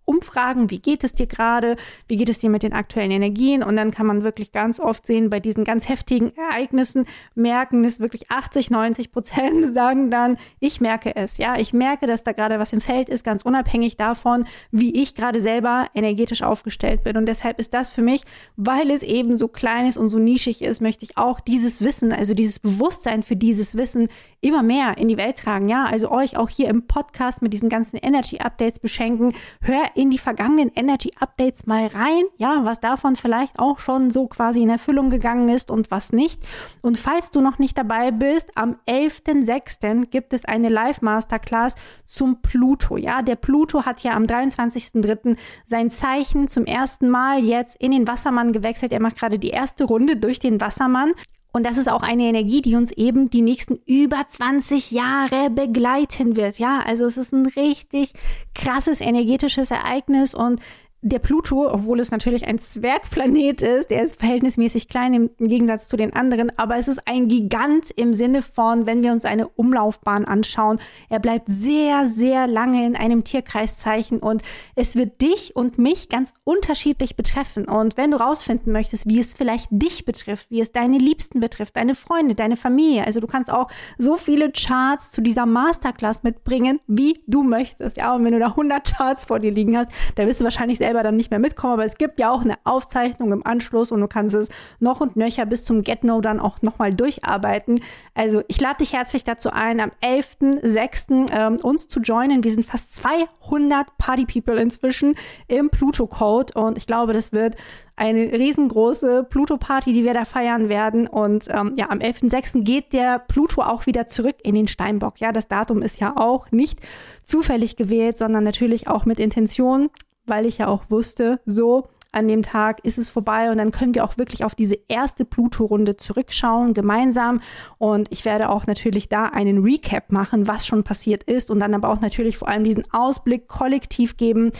Umfragen, 0.05 0.69
wie 0.69 0.79
geht 0.79 1.03
es 1.03 1.13
dir 1.13 1.27
gerade, 1.27 1.75
wie 2.07 2.17
geht 2.17 2.29
es 2.29 2.39
dir 2.39 2.49
mit 2.49 2.63
den 2.63 2.73
aktuellen 2.73 3.11
Energien? 3.11 3.63
Und 3.63 3.75
dann 3.75 3.91
kann 3.91 4.05
man 4.05 4.23
wirklich 4.23 4.51
ganz 4.51 4.79
oft 4.79 5.05
sehen, 5.05 5.29
bei 5.29 5.39
diesen 5.39 5.63
ganz 5.63 5.87
heftigen 5.87 6.33
Ereignissen 6.35 7.05
merken 7.35 7.85
es 7.85 7.99
wirklich 7.99 8.29
80, 8.31 8.69
90 8.69 9.11
Prozent 9.11 9.73
sagen 9.73 10.09
dann, 10.09 10.37
ich 10.59 10.81
merke 10.81 11.15
es. 11.15 11.37
Ja, 11.37 11.57
ich 11.57 11.73
merke, 11.73 12.07
dass 12.07 12.23
da 12.23 12.31
gerade 12.31 12.59
was 12.59 12.73
im 12.73 12.81
Feld 12.81 13.07
ist, 13.07 13.23
ganz 13.23 13.43
unabhängig 13.43 13.97
davon, 13.97 14.45
wie 14.71 15.01
ich 15.01 15.15
gerade 15.15 15.41
selber 15.41 15.87
energetisch 15.93 16.41
aufgestellt 16.41 17.03
bin. 17.03 17.15
Und 17.17 17.27
deshalb 17.27 17.59
ist 17.59 17.73
das 17.73 17.89
für 17.89 18.01
mich, 18.01 18.23
weil 18.57 18.91
es 18.91 19.03
eben 19.03 19.37
so 19.37 19.47
klein 19.47 19.85
ist 19.85 19.97
und 19.97 20.09
so 20.09 20.17
nischig 20.17 20.38
nischig 20.39 20.61
ist, 20.61 20.81
möchte 20.81 21.03
ich 21.03 21.17
auch 21.17 21.39
dieses 21.39 21.83
Wissen, 21.83 22.13
also 22.13 22.33
dieses 22.33 22.59
Bewusstsein 22.59 23.23
für 23.23 23.35
dieses 23.35 23.75
Wissen 23.75 24.07
immer 24.41 24.63
mehr 24.63 24.97
in 24.97 25.09
die 25.09 25.17
Welt 25.17 25.37
tragen. 25.37 25.67
Ja, 25.67 25.85
also 25.85 26.11
euch 26.11 26.37
auch 26.37 26.49
hier 26.49 26.69
im 26.69 26.87
Podcast 26.87 27.41
mit 27.41 27.51
diesen 27.51 27.67
ganzen 27.67 27.97
Energy 27.97 28.39
Updates 28.39 28.79
beschenken. 28.79 29.33
Hör 29.61 29.83
in 29.95 30.11
die 30.11 30.17
vergangenen 30.17 30.71
Energy 30.75 31.11
Updates 31.19 31.65
mal 31.65 31.87
rein. 31.87 32.23
Ja, 32.37 32.61
was 32.63 32.79
davon 32.79 33.17
vielleicht 33.17 33.59
auch 33.59 33.79
schon 33.79 34.11
so 34.11 34.27
quasi 34.27 34.61
in 34.61 34.69
Erfüllung 34.69 35.09
gegangen 35.09 35.49
ist 35.49 35.71
und 35.71 35.91
was 35.91 36.13
nicht. 36.13 36.41
Und 36.81 36.97
falls 36.97 37.31
du 37.31 37.41
noch 37.41 37.59
nicht 37.59 37.77
dabei 37.77 38.11
bist, 38.11 38.51
am 38.55 38.77
11.06. 38.87 40.05
gibt 40.05 40.33
es 40.33 40.45
eine 40.45 40.69
Live 40.69 41.01
Masterclass 41.01 41.75
zum 42.05 42.41
Pluto. 42.41 42.95
Ja, 42.95 43.21
der 43.21 43.35
Pluto 43.35 43.85
hat 43.85 44.01
ja 44.01 44.13
am 44.13 44.23
23.03. 44.23 45.37
sein 45.65 45.89
Zeichen 45.89 46.47
zum 46.47 46.65
ersten 46.65 47.09
Mal 47.09 47.43
jetzt 47.43 47.75
in 47.79 47.91
den 47.91 48.07
Wassermann 48.07 48.53
gewechselt. 48.53 48.93
Er 48.93 49.01
macht 49.01 49.17
gerade 49.17 49.37
die 49.37 49.49
erste 49.49 49.83
Runde 49.83 50.15
durch 50.15 50.28
durch 50.29 50.39
den 50.39 50.61
Wassermann. 50.61 51.11
Und 51.51 51.65
das 51.65 51.77
ist 51.77 51.89
auch 51.89 52.03
eine 52.03 52.23
Energie, 52.23 52.61
die 52.61 52.75
uns 52.75 52.91
eben 52.91 53.31
die 53.31 53.41
nächsten 53.41 53.79
über 53.87 54.23
20 54.27 54.91
Jahre 54.91 55.49
begleiten 55.49 56.37
wird. 56.37 56.59
Ja, 56.59 56.81
also 56.85 57.05
es 57.05 57.17
ist 57.17 57.33
ein 57.33 57.47
richtig 57.47 58.13
krasses 58.53 59.01
energetisches 59.01 59.71
Ereignis 59.71 60.35
und 60.35 60.61
der 61.01 61.19
Pluto, 61.19 61.71
obwohl 61.71 62.01
es 62.01 62.11
natürlich 62.11 62.45
ein 62.45 62.59
Zwergplanet 62.59 63.61
ist, 63.61 63.89
der 63.89 64.03
ist 64.03 64.19
verhältnismäßig 64.19 64.89
klein 64.89 65.13
im, 65.13 65.29
Gegensatz 65.39 65.87
zu 65.87 65.95
den 65.95 66.13
anderen, 66.13 66.51
aber 66.57 66.75
es 66.75 66.89
ist 66.89 67.07
ein 67.07 67.29
Gigant 67.29 67.89
im 67.91 68.13
Sinne 68.13 68.41
von, 68.41 68.85
wenn 68.85 69.01
wir 69.01 69.13
uns 69.13 69.23
eine 69.23 69.47
Umlaufbahn 69.47 70.25
anschauen, 70.25 70.79
er 71.09 71.19
bleibt 71.19 71.45
sehr, 71.47 72.05
sehr 72.05 72.47
lange 72.47 72.85
in 72.85 72.97
einem 72.97 73.23
Tierkreiszeichen 73.23 74.19
und 74.19 74.41
es 74.75 74.97
wird 74.97 75.21
dich 75.21 75.55
und 75.55 75.77
mich 75.77 76.09
ganz 76.09 76.33
unterschiedlich 76.43 77.15
betreffen. 77.15 77.65
Und 77.65 77.95
wenn 77.95 78.11
du 78.11 78.19
rausfinden 78.19 78.73
möchtest, 78.73 79.07
wie 79.07 79.19
es 79.19 79.35
vielleicht 79.35 79.69
dich 79.71 80.03
betrifft, 80.03 80.51
wie 80.51 80.59
es 80.59 80.73
deine 80.73 80.97
Liebsten 80.97 81.39
betrifft, 81.39 81.77
deine 81.77 81.95
Freunde, 81.95 82.35
deine 82.35 82.57
Familie, 82.57 83.05
also 83.05 83.21
du 83.21 83.27
kannst 83.27 83.49
auch 83.49 83.69
so 83.97 84.17
viele 84.17 84.51
Charts 84.51 85.11
zu 85.11 85.21
dieser 85.21 85.45
Masterclass 85.45 86.23
mitbringen, 86.23 86.81
wie 86.87 87.19
du 87.27 87.43
möchtest. 87.43 87.95
Ja, 87.97 88.15
und 88.15 88.25
wenn 88.25 88.33
du 88.33 88.39
da 88.39 88.47
100 88.47 88.95
Charts 88.95 89.25
vor 89.25 89.39
dir 89.39 89.51
liegen 89.51 89.77
hast, 89.77 89.89
da 90.15 90.27
wirst 90.27 90.41
du 90.41 90.43
wahrscheinlich 90.43 90.77
sehr 90.77 90.88
selber 90.89 91.03
dann 91.03 91.15
nicht 91.15 91.29
mehr 91.29 91.39
mitkommen, 91.39 91.73
aber 91.73 91.85
es 91.85 91.99
gibt 91.99 92.19
ja 92.19 92.31
auch 92.31 92.41
eine 92.41 92.55
Aufzeichnung 92.63 93.31
im 93.31 93.45
Anschluss 93.45 93.91
und 93.91 94.01
du 94.01 94.07
kannst 94.07 94.33
es 94.33 94.49
noch 94.79 95.01
und 95.01 95.15
nöcher 95.15 95.45
bis 95.45 95.63
zum 95.63 95.83
Get-No 95.83 96.19
dann 96.19 96.39
auch 96.39 96.63
nochmal 96.63 96.91
durcharbeiten. 96.91 97.79
Also 98.15 98.41
ich 98.47 98.59
lade 98.59 98.77
dich 98.77 98.93
herzlich 98.93 99.23
dazu 99.23 99.51
ein, 99.51 99.79
am 99.79 99.91
11.06. 100.01 101.31
Ähm, 101.31 101.57
uns 101.61 101.89
zu 101.89 101.99
joinen. 101.99 102.43
Wir 102.43 102.51
sind 102.51 102.65
fast 102.65 102.95
200 102.95 103.97
Party-People 103.99 104.59
inzwischen 104.59 105.15
im 105.47 105.69
Pluto-Code 105.69 106.59
und 106.59 106.77
ich 106.79 106.87
glaube, 106.87 107.13
das 107.13 107.33
wird 107.33 107.55
eine 107.99 108.31
riesengroße 108.31 109.25
Pluto-Party, 109.29 109.91
die 109.91 110.05
wir 110.05 110.13
da 110.13 110.23
feiern 110.23 110.69
werden. 110.69 111.05
Und 111.05 111.47
ähm, 111.49 111.73
ja, 111.75 111.89
am 111.89 111.99
11.06. 111.99 112.63
geht 112.63 112.93
der 112.93 113.19
Pluto 113.19 113.61
auch 113.61 113.85
wieder 113.85 114.07
zurück 114.07 114.37
in 114.41 114.55
den 114.55 114.67
Steinbock. 114.67 115.19
Ja, 115.19 115.33
das 115.33 115.49
Datum 115.49 115.81
ist 115.81 115.99
ja 115.99 116.15
auch 116.15 116.49
nicht 116.51 116.79
zufällig 117.23 117.75
gewählt, 117.75 118.17
sondern 118.17 118.45
natürlich 118.45 118.87
auch 118.87 119.05
mit 119.05 119.19
Intention, 119.19 119.89
weil 120.29 120.45
ich 120.45 120.59
ja 120.59 120.67
auch 120.67 120.89
wusste, 120.89 121.39
so 121.45 121.87
an 122.11 122.27
dem 122.27 122.41
Tag 122.41 122.83
ist 122.83 122.97
es 122.97 123.07
vorbei 123.07 123.51
und 123.51 123.57
dann 123.57 123.71
können 123.71 123.93
wir 123.93 124.03
auch 124.03 124.17
wirklich 124.17 124.43
auf 124.43 124.55
diese 124.55 124.77
erste 124.87 125.25
Pluto-Runde 125.25 125.95
zurückschauen, 125.95 126.73
gemeinsam. 126.73 127.41
Und 127.77 128.11
ich 128.11 128.25
werde 128.25 128.49
auch 128.49 128.65
natürlich 128.65 129.09
da 129.09 129.25
einen 129.25 129.61
Recap 129.63 130.11
machen, 130.11 130.47
was 130.47 130.65
schon 130.65 130.83
passiert 130.83 131.23
ist 131.23 131.51
und 131.51 131.59
dann 131.59 131.75
aber 131.75 131.89
auch 131.89 132.01
natürlich 132.01 132.37
vor 132.37 132.47
allem 132.47 132.63
diesen 132.63 132.91
Ausblick 132.91 133.47
kollektiv 133.47 134.17
geben, 134.17 134.51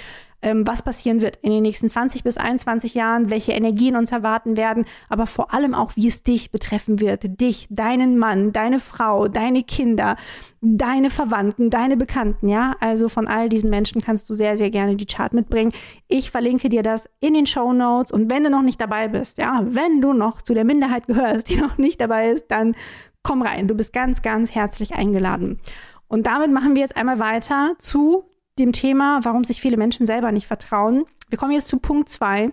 ähm, 0.42 0.66
was 0.66 0.82
passieren 0.82 1.22
wird 1.22 1.38
in 1.38 1.52
den 1.52 1.64
nächsten 1.64 1.90
20 1.90 2.24
bis 2.24 2.38
21 2.38 2.94
Jahren, 2.94 3.30
welche 3.30 3.52
Energien 3.52 3.96
uns 3.96 4.12
erwarten 4.12 4.58
werden, 4.58 4.86
aber 5.10 5.28
vor 5.28 5.54
allem 5.54 5.74
auch, 5.74 5.96
wie 5.96 6.08
es 6.08 6.24
dich 6.24 6.52
betreffen 6.52 7.00
wird. 7.00 7.40
Dich, 7.42 7.68
deinen 7.70 8.18
Mann, 8.18 8.52
deine 8.52 8.80
Frau, 8.80 9.28
deine 9.28 9.64
Kinder, 9.64 10.16
deine 10.62 11.10
Verwandten, 11.10 11.70
deine 11.70 11.98
Bekannten, 11.98 12.48
ja. 12.48 12.76
Also 12.80 13.10
von 13.10 13.28
all 13.28 13.50
diesen 13.50 13.70
Menschen 13.70 14.02
kannst 14.02 14.30
du 14.30 14.34
sehr, 14.34 14.58
sehr 14.58 14.70
gerne 14.70 14.96
die 14.96 15.06
Chart 15.06 15.34
mitbringen. 15.34 15.72
Ich 16.08 16.32
verlinke 16.32 16.70
dir 16.70 16.84
das 16.84 17.10
in 17.20 17.34
den 17.34 17.46
Show 17.46 17.74
Notes 17.74 18.12
und 18.12 18.32
wenn 18.32 18.44
du 18.44 18.50
noch 18.50 18.62
nicht 18.62 18.80
dabei 18.80 19.08
bist, 19.08 19.38
ja, 19.38 19.62
wenn 19.66 20.02
du 20.02 20.14
noch 20.14 20.42
zu 20.42 20.54
der 20.54 20.64
Minderheit 20.64 21.08
gehörst, 21.08 21.50
die 21.50 21.58
noch 21.58 21.78
nicht 21.78 22.00
dabei 22.02 22.30
ist, 22.30 22.48
dann 22.50 22.76
komm 23.24 23.42
rein. 23.42 23.68
Du 23.68 23.76
bist 23.76 23.94
ganz, 23.94 24.22
ganz 24.22 24.56
herzlich 24.56 24.94
eingeladen. 24.94 25.60
Und 26.08 26.26
damit 26.26 26.52
machen 26.52 26.76
wir 26.76 26.82
jetzt 26.82 26.98
einmal 26.98 27.20
weiter 27.20 27.76
zu 27.78 28.24
dem 28.60 28.74
Thema, 28.74 29.22
warum 29.24 29.44
sich 29.44 29.62
viele 29.62 29.78
Menschen 29.78 30.06
selber 30.06 30.32
nicht 30.32 30.48
vertrauen. 30.48 31.06
Wir 31.30 31.38
kommen 31.38 31.52
jetzt 31.52 31.68
zu 31.68 31.80
Punkt 31.80 32.10
2. 32.10 32.52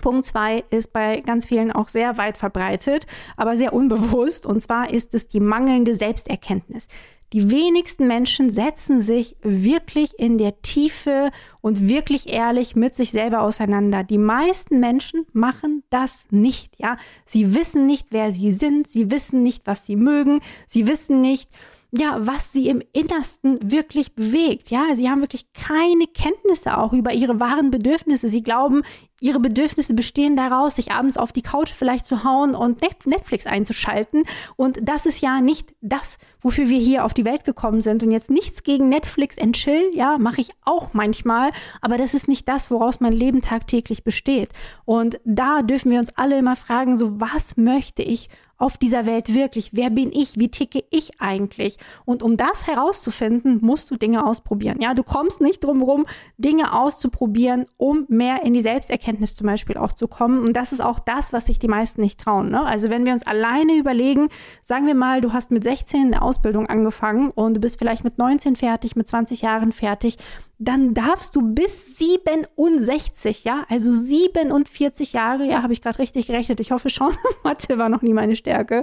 Punkt 0.00 0.24
2 0.24 0.64
ist 0.70 0.92
bei 0.92 1.20
ganz 1.20 1.46
vielen 1.46 1.72
auch 1.72 1.88
sehr 1.88 2.18
weit 2.18 2.36
verbreitet, 2.36 3.06
aber 3.36 3.56
sehr 3.56 3.72
unbewusst. 3.72 4.46
Und 4.46 4.60
zwar 4.60 4.90
ist 4.90 5.14
es 5.14 5.28
die 5.28 5.40
mangelnde 5.40 5.94
Selbsterkenntnis. 5.94 6.88
Die 7.34 7.50
wenigsten 7.50 8.06
Menschen 8.06 8.48
setzen 8.48 9.02
sich 9.02 9.36
wirklich 9.42 10.18
in 10.18 10.38
der 10.38 10.62
Tiefe 10.62 11.30
und 11.60 11.88
wirklich 11.88 12.32
ehrlich 12.32 12.74
mit 12.74 12.94
sich 12.94 13.10
selber 13.10 13.42
auseinander. 13.42 14.02
Die 14.02 14.16
meisten 14.16 14.80
Menschen 14.80 15.26
machen 15.34 15.82
das 15.90 16.24
nicht, 16.30 16.78
ja. 16.78 16.96
Sie 17.26 17.54
wissen 17.54 17.84
nicht, 17.84 18.08
wer 18.10 18.32
sie 18.32 18.52
sind. 18.52 18.88
Sie 18.88 19.10
wissen 19.10 19.42
nicht, 19.42 19.66
was 19.66 19.84
sie 19.84 19.96
mögen. 19.96 20.40
Sie 20.66 20.86
wissen 20.86 21.20
nicht, 21.20 21.50
ja, 21.90 22.18
was 22.20 22.52
sie 22.52 22.68
im 22.68 22.82
Innersten 22.92 23.58
wirklich 23.70 24.14
bewegt. 24.14 24.70
Ja, 24.70 24.94
sie 24.94 25.08
haben 25.08 25.22
wirklich 25.22 25.52
keine 25.54 26.06
Kenntnisse 26.06 26.76
auch 26.76 26.92
über 26.92 27.14
ihre 27.14 27.40
wahren 27.40 27.70
Bedürfnisse. 27.70 28.28
Sie 28.28 28.42
glauben, 28.42 28.82
ihre 29.20 29.40
Bedürfnisse 29.40 29.94
bestehen 29.94 30.36
daraus, 30.36 30.76
sich 30.76 30.92
abends 30.92 31.16
auf 31.16 31.32
die 31.32 31.40
Couch 31.42 31.70
vielleicht 31.70 32.04
zu 32.04 32.24
hauen 32.24 32.54
und 32.54 32.82
Netflix 33.06 33.46
einzuschalten. 33.46 34.24
Und 34.56 34.78
das 34.82 35.06
ist 35.06 35.22
ja 35.22 35.40
nicht 35.40 35.74
das, 35.80 36.18
wofür 36.40 36.68
wir 36.68 36.78
hier 36.78 37.06
auf 37.06 37.14
die 37.14 37.24
Welt 37.24 37.44
gekommen 37.44 37.80
sind. 37.80 38.02
Und 38.02 38.10
jetzt 38.10 38.28
nichts 38.28 38.64
gegen 38.64 38.90
Netflix 38.90 39.38
and 39.38 39.56
Chill, 39.56 39.90
ja, 39.94 40.18
mache 40.18 40.42
ich 40.42 40.50
auch 40.66 40.92
manchmal. 40.92 41.52
Aber 41.80 41.96
das 41.96 42.12
ist 42.12 42.28
nicht 42.28 42.46
das, 42.48 42.70
woraus 42.70 43.00
mein 43.00 43.14
Leben 43.14 43.40
tagtäglich 43.40 44.04
besteht. 44.04 44.50
Und 44.84 45.20
da 45.24 45.62
dürfen 45.62 45.90
wir 45.90 46.00
uns 46.00 46.14
alle 46.18 46.38
immer 46.38 46.54
fragen, 46.54 46.98
so 46.98 47.18
was 47.18 47.56
möchte 47.56 48.02
ich 48.02 48.28
auf 48.58 48.76
dieser 48.76 49.06
Welt 49.06 49.34
wirklich? 49.34 49.70
Wer 49.72 49.90
bin 49.90 50.12
ich? 50.12 50.36
Wie 50.36 50.50
ticke 50.50 50.84
ich 50.90 51.20
eigentlich? 51.20 51.78
Und 52.04 52.22
um 52.22 52.36
das 52.36 52.66
herauszufinden, 52.66 53.58
musst 53.62 53.90
du 53.90 53.96
Dinge 53.96 54.26
ausprobieren. 54.26 54.80
Ja, 54.80 54.94
du 54.94 55.02
kommst 55.02 55.40
nicht 55.40 55.64
drum 55.64 55.82
rum, 55.82 56.06
Dinge 56.36 56.74
auszuprobieren, 56.78 57.66
um 57.76 58.04
mehr 58.08 58.42
in 58.44 58.52
die 58.52 58.60
Selbsterkenntnis 58.60 59.36
zum 59.36 59.46
Beispiel 59.46 59.76
auch 59.76 59.92
zu 59.92 60.08
kommen. 60.08 60.40
Und 60.40 60.54
das 60.54 60.72
ist 60.72 60.80
auch 60.80 60.98
das, 60.98 61.32
was 61.32 61.46
sich 61.46 61.58
die 61.58 61.68
meisten 61.68 62.00
nicht 62.00 62.20
trauen. 62.20 62.50
Ne? 62.50 62.62
Also 62.64 62.90
wenn 62.90 63.06
wir 63.06 63.12
uns 63.12 63.26
alleine 63.26 63.74
überlegen, 63.74 64.28
sagen 64.62 64.86
wir 64.86 64.94
mal, 64.94 65.20
du 65.20 65.32
hast 65.32 65.50
mit 65.50 65.62
16 65.62 66.06
eine 66.06 66.22
Ausbildung 66.22 66.66
angefangen 66.66 67.30
und 67.30 67.54
du 67.54 67.60
bist 67.60 67.78
vielleicht 67.78 68.04
mit 68.04 68.18
19 68.18 68.56
fertig, 68.56 68.96
mit 68.96 69.08
20 69.08 69.42
Jahren 69.42 69.72
fertig 69.72 70.18
dann 70.58 70.92
darfst 70.92 71.36
du 71.36 71.54
bis 71.54 71.98
67, 71.98 73.44
ja, 73.44 73.64
also 73.68 73.94
47 73.94 75.12
Jahre, 75.12 75.44
ja, 75.44 75.62
habe 75.62 75.72
ich 75.72 75.82
gerade 75.82 75.98
richtig 76.00 76.26
gerechnet. 76.26 76.58
Ich 76.58 76.72
hoffe 76.72 76.90
schon, 76.90 77.12
Mathe 77.44 77.78
war 77.78 77.88
noch 77.88 78.02
nie 78.02 78.12
meine 78.12 78.34
Stärke 78.34 78.82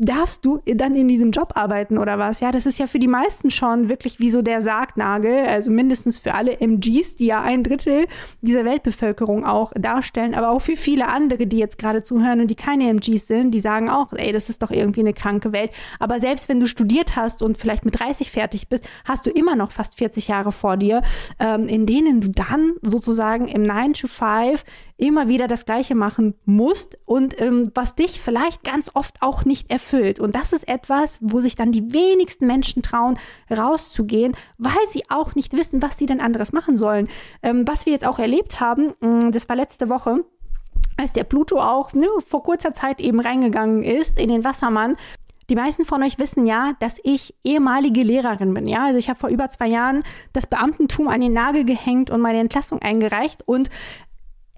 darfst 0.00 0.46
du 0.46 0.60
dann 0.64 0.94
in 0.94 1.06
diesem 1.08 1.30
Job 1.30 1.52
arbeiten 1.54 1.98
oder 1.98 2.18
was? 2.18 2.40
Ja, 2.40 2.50
das 2.50 2.66
ist 2.66 2.78
ja 2.78 2.86
für 2.86 2.98
die 2.98 3.06
meisten 3.06 3.50
schon 3.50 3.88
wirklich 3.88 4.18
wie 4.18 4.30
so 4.30 4.40
der 4.40 4.62
Sargnagel, 4.62 5.46
also 5.46 5.70
mindestens 5.70 6.18
für 6.18 6.34
alle 6.34 6.58
MGs, 6.60 7.16
die 7.16 7.26
ja 7.26 7.42
ein 7.42 7.62
Drittel 7.62 8.06
dieser 8.40 8.64
Weltbevölkerung 8.64 9.44
auch 9.44 9.72
darstellen, 9.74 10.34
aber 10.34 10.50
auch 10.50 10.60
für 10.60 10.76
viele 10.76 11.08
andere, 11.08 11.46
die 11.46 11.58
jetzt 11.58 11.78
gerade 11.78 12.02
zuhören 12.02 12.40
und 12.40 12.48
die 12.48 12.54
keine 12.54 12.88
MGs 12.88 13.26
sind, 13.26 13.50
die 13.50 13.60
sagen 13.60 13.90
auch, 13.90 14.12
ey, 14.14 14.32
das 14.32 14.48
ist 14.48 14.62
doch 14.62 14.70
irgendwie 14.70 15.00
eine 15.00 15.12
kranke 15.12 15.52
Welt. 15.52 15.70
Aber 15.98 16.18
selbst 16.18 16.48
wenn 16.48 16.60
du 16.60 16.66
studiert 16.66 17.16
hast 17.16 17.42
und 17.42 17.58
vielleicht 17.58 17.84
mit 17.84 18.00
30 18.00 18.30
fertig 18.30 18.68
bist, 18.68 18.88
hast 19.04 19.26
du 19.26 19.30
immer 19.30 19.54
noch 19.54 19.70
fast 19.70 19.98
40 19.98 20.28
Jahre 20.28 20.50
vor 20.50 20.78
dir, 20.78 21.02
ähm, 21.38 21.66
in 21.66 21.84
denen 21.84 22.22
du 22.22 22.28
dann 22.30 22.72
sozusagen 22.82 23.48
im 23.48 23.62
9 23.62 23.92
to 23.92 24.06
5 24.06 24.64
immer 24.96 25.28
wieder 25.28 25.48
das 25.48 25.64
Gleiche 25.64 25.94
machen 25.94 26.34
musst 26.44 26.98
und 27.06 27.40
ähm, 27.40 27.70
was 27.74 27.94
dich 27.94 28.20
vielleicht 28.20 28.64
ganz 28.64 28.90
oft 28.94 29.22
auch 29.22 29.44
nicht 29.44 29.70
erfüllt. 29.70 29.89
Und 29.92 30.34
das 30.34 30.52
ist 30.52 30.68
etwas, 30.68 31.18
wo 31.20 31.40
sich 31.40 31.56
dann 31.56 31.72
die 31.72 31.92
wenigsten 31.92 32.46
Menschen 32.46 32.82
trauen, 32.82 33.18
rauszugehen, 33.50 34.36
weil 34.58 34.86
sie 34.88 35.02
auch 35.10 35.34
nicht 35.34 35.52
wissen, 35.52 35.82
was 35.82 35.98
sie 35.98 36.06
denn 36.06 36.20
anderes 36.20 36.52
machen 36.52 36.76
sollen. 36.76 37.08
Ähm, 37.42 37.66
was 37.66 37.86
wir 37.86 37.92
jetzt 37.92 38.06
auch 38.06 38.18
erlebt 38.18 38.60
haben, 38.60 38.94
mm, 39.00 39.30
das 39.32 39.48
war 39.48 39.56
letzte 39.56 39.88
Woche, 39.88 40.24
als 40.96 41.12
der 41.12 41.24
Pluto 41.24 41.58
auch 41.58 41.92
ne, 41.92 42.06
vor 42.26 42.42
kurzer 42.42 42.72
Zeit 42.72 43.00
eben 43.00 43.20
reingegangen 43.20 43.82
ist 43.82 44.18
in 44.18 44.28
den 44.28 44.44
Wassermann. 44.44 44.96
Die 45.48 45.56
meisten 45.56 45.84
von 45.84 46.02
euch 46.04 46.20
wissen 46.20 46.46
ja, 46.46 46.74
dass 46.78 47.00
ich 47.02 47.34
ehemalige 47.42 48.04
Lehrerin 48.04 48.54
bin. 48.54 48.66
Ja, 48.66 48.84
also 48.86 48.98
ich 48.98 49.08
habe 49.08 49.18
vor 49.18 49.30
über 49.30 49.48
zwei 49.48 49.66
Jahren 49.66 50.04
das 50.32 50.46
Beamtentum 50.46 51.08
an 51.08 51.20
den 51.20 51.32
Nagel 51.32 51.64
gehängt 51.64 52.10
und 52.10 52.20
meine 52.20 52.38
Entlassung 52.38 52.80
eingereicht. 52.80 53.42
Und 53.46 53.68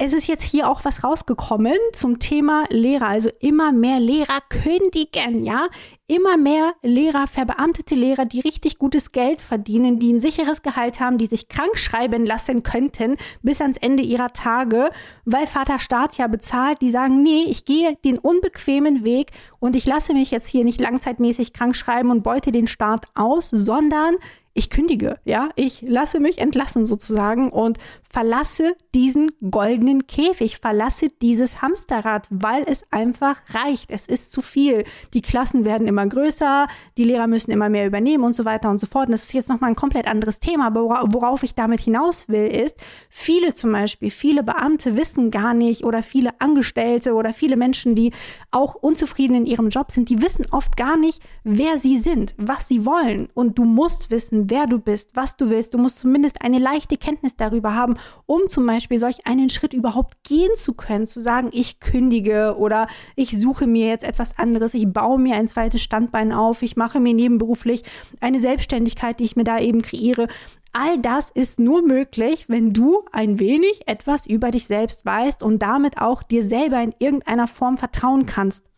es 0.05 0.13
ist 0.13 0.27
jetzt 0.27 0.43
hier 0.43 0.69
auch 0.69 0.85
was 0.85 1.05
rausgekommen 1.05 1.77
zum 1.93 2.19
Thema 2.19 2.65
Lehrer. 2.71 3.07
Also 3.07 3.31
immer 3.39 3.71
mehr 3.71 4.01
Lehrer 4.01 4.41
kündigen, 4.49 5.45
ja. 5.45 5.69
Immer 6.09 6.37
mehr 6.37 6.73
Lehrer, 6.83 7.29
verbeamtete 7.29 7.95
Lehrer, 7.95 8.25
die 8.25 8.41
richtig 8.41 8.79
gutes 8.79 9.13
Geld 9.13 9.41
verdienen, 9.41 10.01
die 10.01 10.13
ein 10.13 10.19
sicheres 10.19 10.63
Gehalt 10.63 10.99
haben, 10.99 11.17
die 11.17 11.27
sich 11.27 11.47
krank 11.47 11.79
schreiben 11.79 12.27
lassen 12.27 12.65
könnten 12.65 13.17
bis 13.43 13.61
ans 13.61 13.77
Ende 13.77 14.03
ihrer 14.03 14.33
Tage, 14.33 14.91
weil 15.25 15.47
Vater 15.47 15.79
Staat 15.79 16.19
ja 16.19 16.27
bezahlt, 16.27 16.83
die 16.83 16.91
sagen, 16.91 17.23
nee, 17.23 17.45
ich 17.47 17.65
gehe 17.65 17.97
den 18.05 18.19
unbequemen 18.19 19.05
Weg 19.05 19.31
und 19.61 19.77
ich 19.77 19.87
lasse 19.87 20.13
mich 20.13 20.33
jetzt 20.33 20.49
hier 20.49 20.65
nicht 20.65 20.81
langzeitmäßig 20.81 21.53
krank 21.53 21.77
schreiben 21.77 22.11
und 22.11 22.25
beute 22.25 22.51
den 22.51 22.67
Staat 22.67 23.07
aus, 23.15 23.49
sondern 23.51 24.17
ich 24.55 24.69
kündige, 24.69 25.19
ja, 25.25 25.49
ich 25.57 25.83
lasse 25.83 26.21
mich 26.21 26.39
entlassen 26.39 26.85
sozusagen 26.85 27.51
und 27.51 27.79
verlasse 28.03 28.77
diesen 28.95 29.33
goldenen 29.51 30.07
Käfig, 30.07 30.59
verlasse 30.59 31.09
dieses 31.23 31.63
Hamsterrad, 31.63 32.27
weil 32.29 32.65
es 32.67 32.85
einfach 32.91 33.41
reicht. 33.55 33.91
Es 33.91 34.07
ist 34.07 34.33
zu 34.33 34.43
viel. 34.43 34.85
Die 35.15 35.23
Klassen 35.23 35.65
werden 35.65 35.89
immer 35.93 36.07
größer, 36.07 36.67
die 36.97 37.05
Lehrer 37.05 37.27
müssen 37.27 37.53
immer 37.53 37.69
mehr 37.69 37.87
übernehmen 37.87 38.25
und 38.25 38.33
so 38.33 38.45
weiter 38.45 38.71
und 38.71 38.79
so 38.79 38.87
fort. 38.87 39.07
Und 39.07 39.13
das 39.13 39.25
ist 39.25 39.35
jetzt 39.35 39.49
nochmal 39.49 39.71
ein 39.71 39.77
komplett 39.77 40.07
anderes 40.07 40.41
Thema, 40.41 40.67
aber 40.67 41.07
worauf 41.13 41.43
ich 41.43 41.55
damit 41.55 41.81
hinaus 41.81 42.29
will, 42.29 42.47
ist, 42.47 42.77
viele 43.09 43.55
zum 43.55 43.73
Beispiel, 43.73 44.11
viele 44.11 44.43
Beamte 44.43 44.97
wissen 44.97 45.31
gar 45.31 45.55
nicht 45.55 45.85
oder 45.85 46.03
viele 46.03 46.31
Angestellte 46.41 47.15
oder 47.15 47.33
viele 47.33 47.57
Menschen, 47.57 47.95
die 47.95 48.13
auch 48.51 48.75
unzufrieden 48.75 49.35
in 49.35 49.47
ihrem 49.47 49.69
Job 49.69 49.93
sind, 49.93 50.09
die 50.09 50.23
wissen 50.23 50.47
oft 50.51 50.77
gar 50.77 50.97
nicht, 50.97 51.23
wer 51.45 51.79
sie 51.79 51.99
sind, 51.99 52.35
was 52.39 52.69
sie 52.69 52.85
wollen. 52.87 53.29
Und 53.35 53.59
du 53.59 53.65
musst 53.65 54.11
wissen, 54.11 54.51
wer 54.51 54.67
du 54.67 54.79
bist, 54.79 55.11
was 55.15 55.37
du 55.37 55.51
willst. 55.51 55.75
Du 55.75 55.79
musst 55.79 55.99
zumindest 55.99 56.43
eine 56.43 56.59
leichte 56.59 56.97
Kenntnis 56.97 57.37
darüber 57.37 57.75
haben, 57.75 57.97
um 58.27 58.49
zum 58.49 58.67
Beispiel 58.67 58.99
solch 58.99 59.27
einen 59.27 59.49
Schritt 59.49 59.75
überhaupt 59.75 60.25
gehen 60.25 60.55
zu 60.55 60.75
können, 60.75 61.07
zu 61.07 61.21
sagen, 61.21 61.51
ich 61.53 61.81
kündige 61.81 62.57
oder 62.57 62.87
ich 63.17 63.39
suche 63.39 63.67
mir 63.67 63.89
jetzt 63.89 64.05
etwas 64.05 64.39
anderes, 64.39 64.75
ich 64.75 64.91
baue 64.91 65.19
mir 65.19 65.37
ein 65.37 65.49
zweites 65.49 65.82
Standbein 65.83 66.33
auf, 66.33 66.63
ich 66.63 66.77
mache 66.77 67.01
mir 67.01 67.15
nebenberuflich 67.15 67.83
eine 68.21 68.39
Selbstständigkeit, 68.39 69.21
die 69.21 69.25
ich 69.25 69.37
mir 69.37 69.45
da 69.45 69.59
eben 69.59 69.83
kreiere. 69.83 70.29
All 70.73 70.99
das 70.99 71.29
ist 71.29 71.61
nur 71.61 71.83
möglich, 71.83 72.49
wenn 72.49 72.73
du 72.73 73.05
ein 73.13 73.39
wenig 73.39 73.83
etwas 73.87 74.27
über 74.27 74.51
dich 74.51 74.67
selbst 74.67 75.05
weißt 75.05 75.43
und 75.43 75.61
damit 75.61 75.99
auch 75.99 76.23
dir 76.23 76.43
selber 76.43 76.83
in 76.83 76.95
irgendeiner 76.99 77.47
Form 77.47 77.77
vertrauen 77.77 78.25
kannst. 78.25 78.71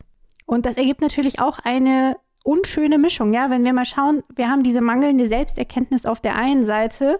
Und 0.45 0.65
das 0.65 0.77
ergibt 0.77 1.01
natürlich 1.01 1.39
auch 1.39 1.59
eine 1.59 2.17
unschöne 2.43 2.99
Mischung, 2.99 3.33
ja, 3.33 3.49
wenn 3.49 3.65
wir 3.65 3.73
mal 3.73 3.85
schauen, 3.85 4.23
wir 4.35 4.49
haben 4.49 4.61
diese 4.61 4.81
mangelnde 4.81 5.27
Selbsterkenntnis 5.27 6.05
auf 6.05 6.21
der 6.21 6.35
einen 6.35 6.63
Seite 6.63 7.19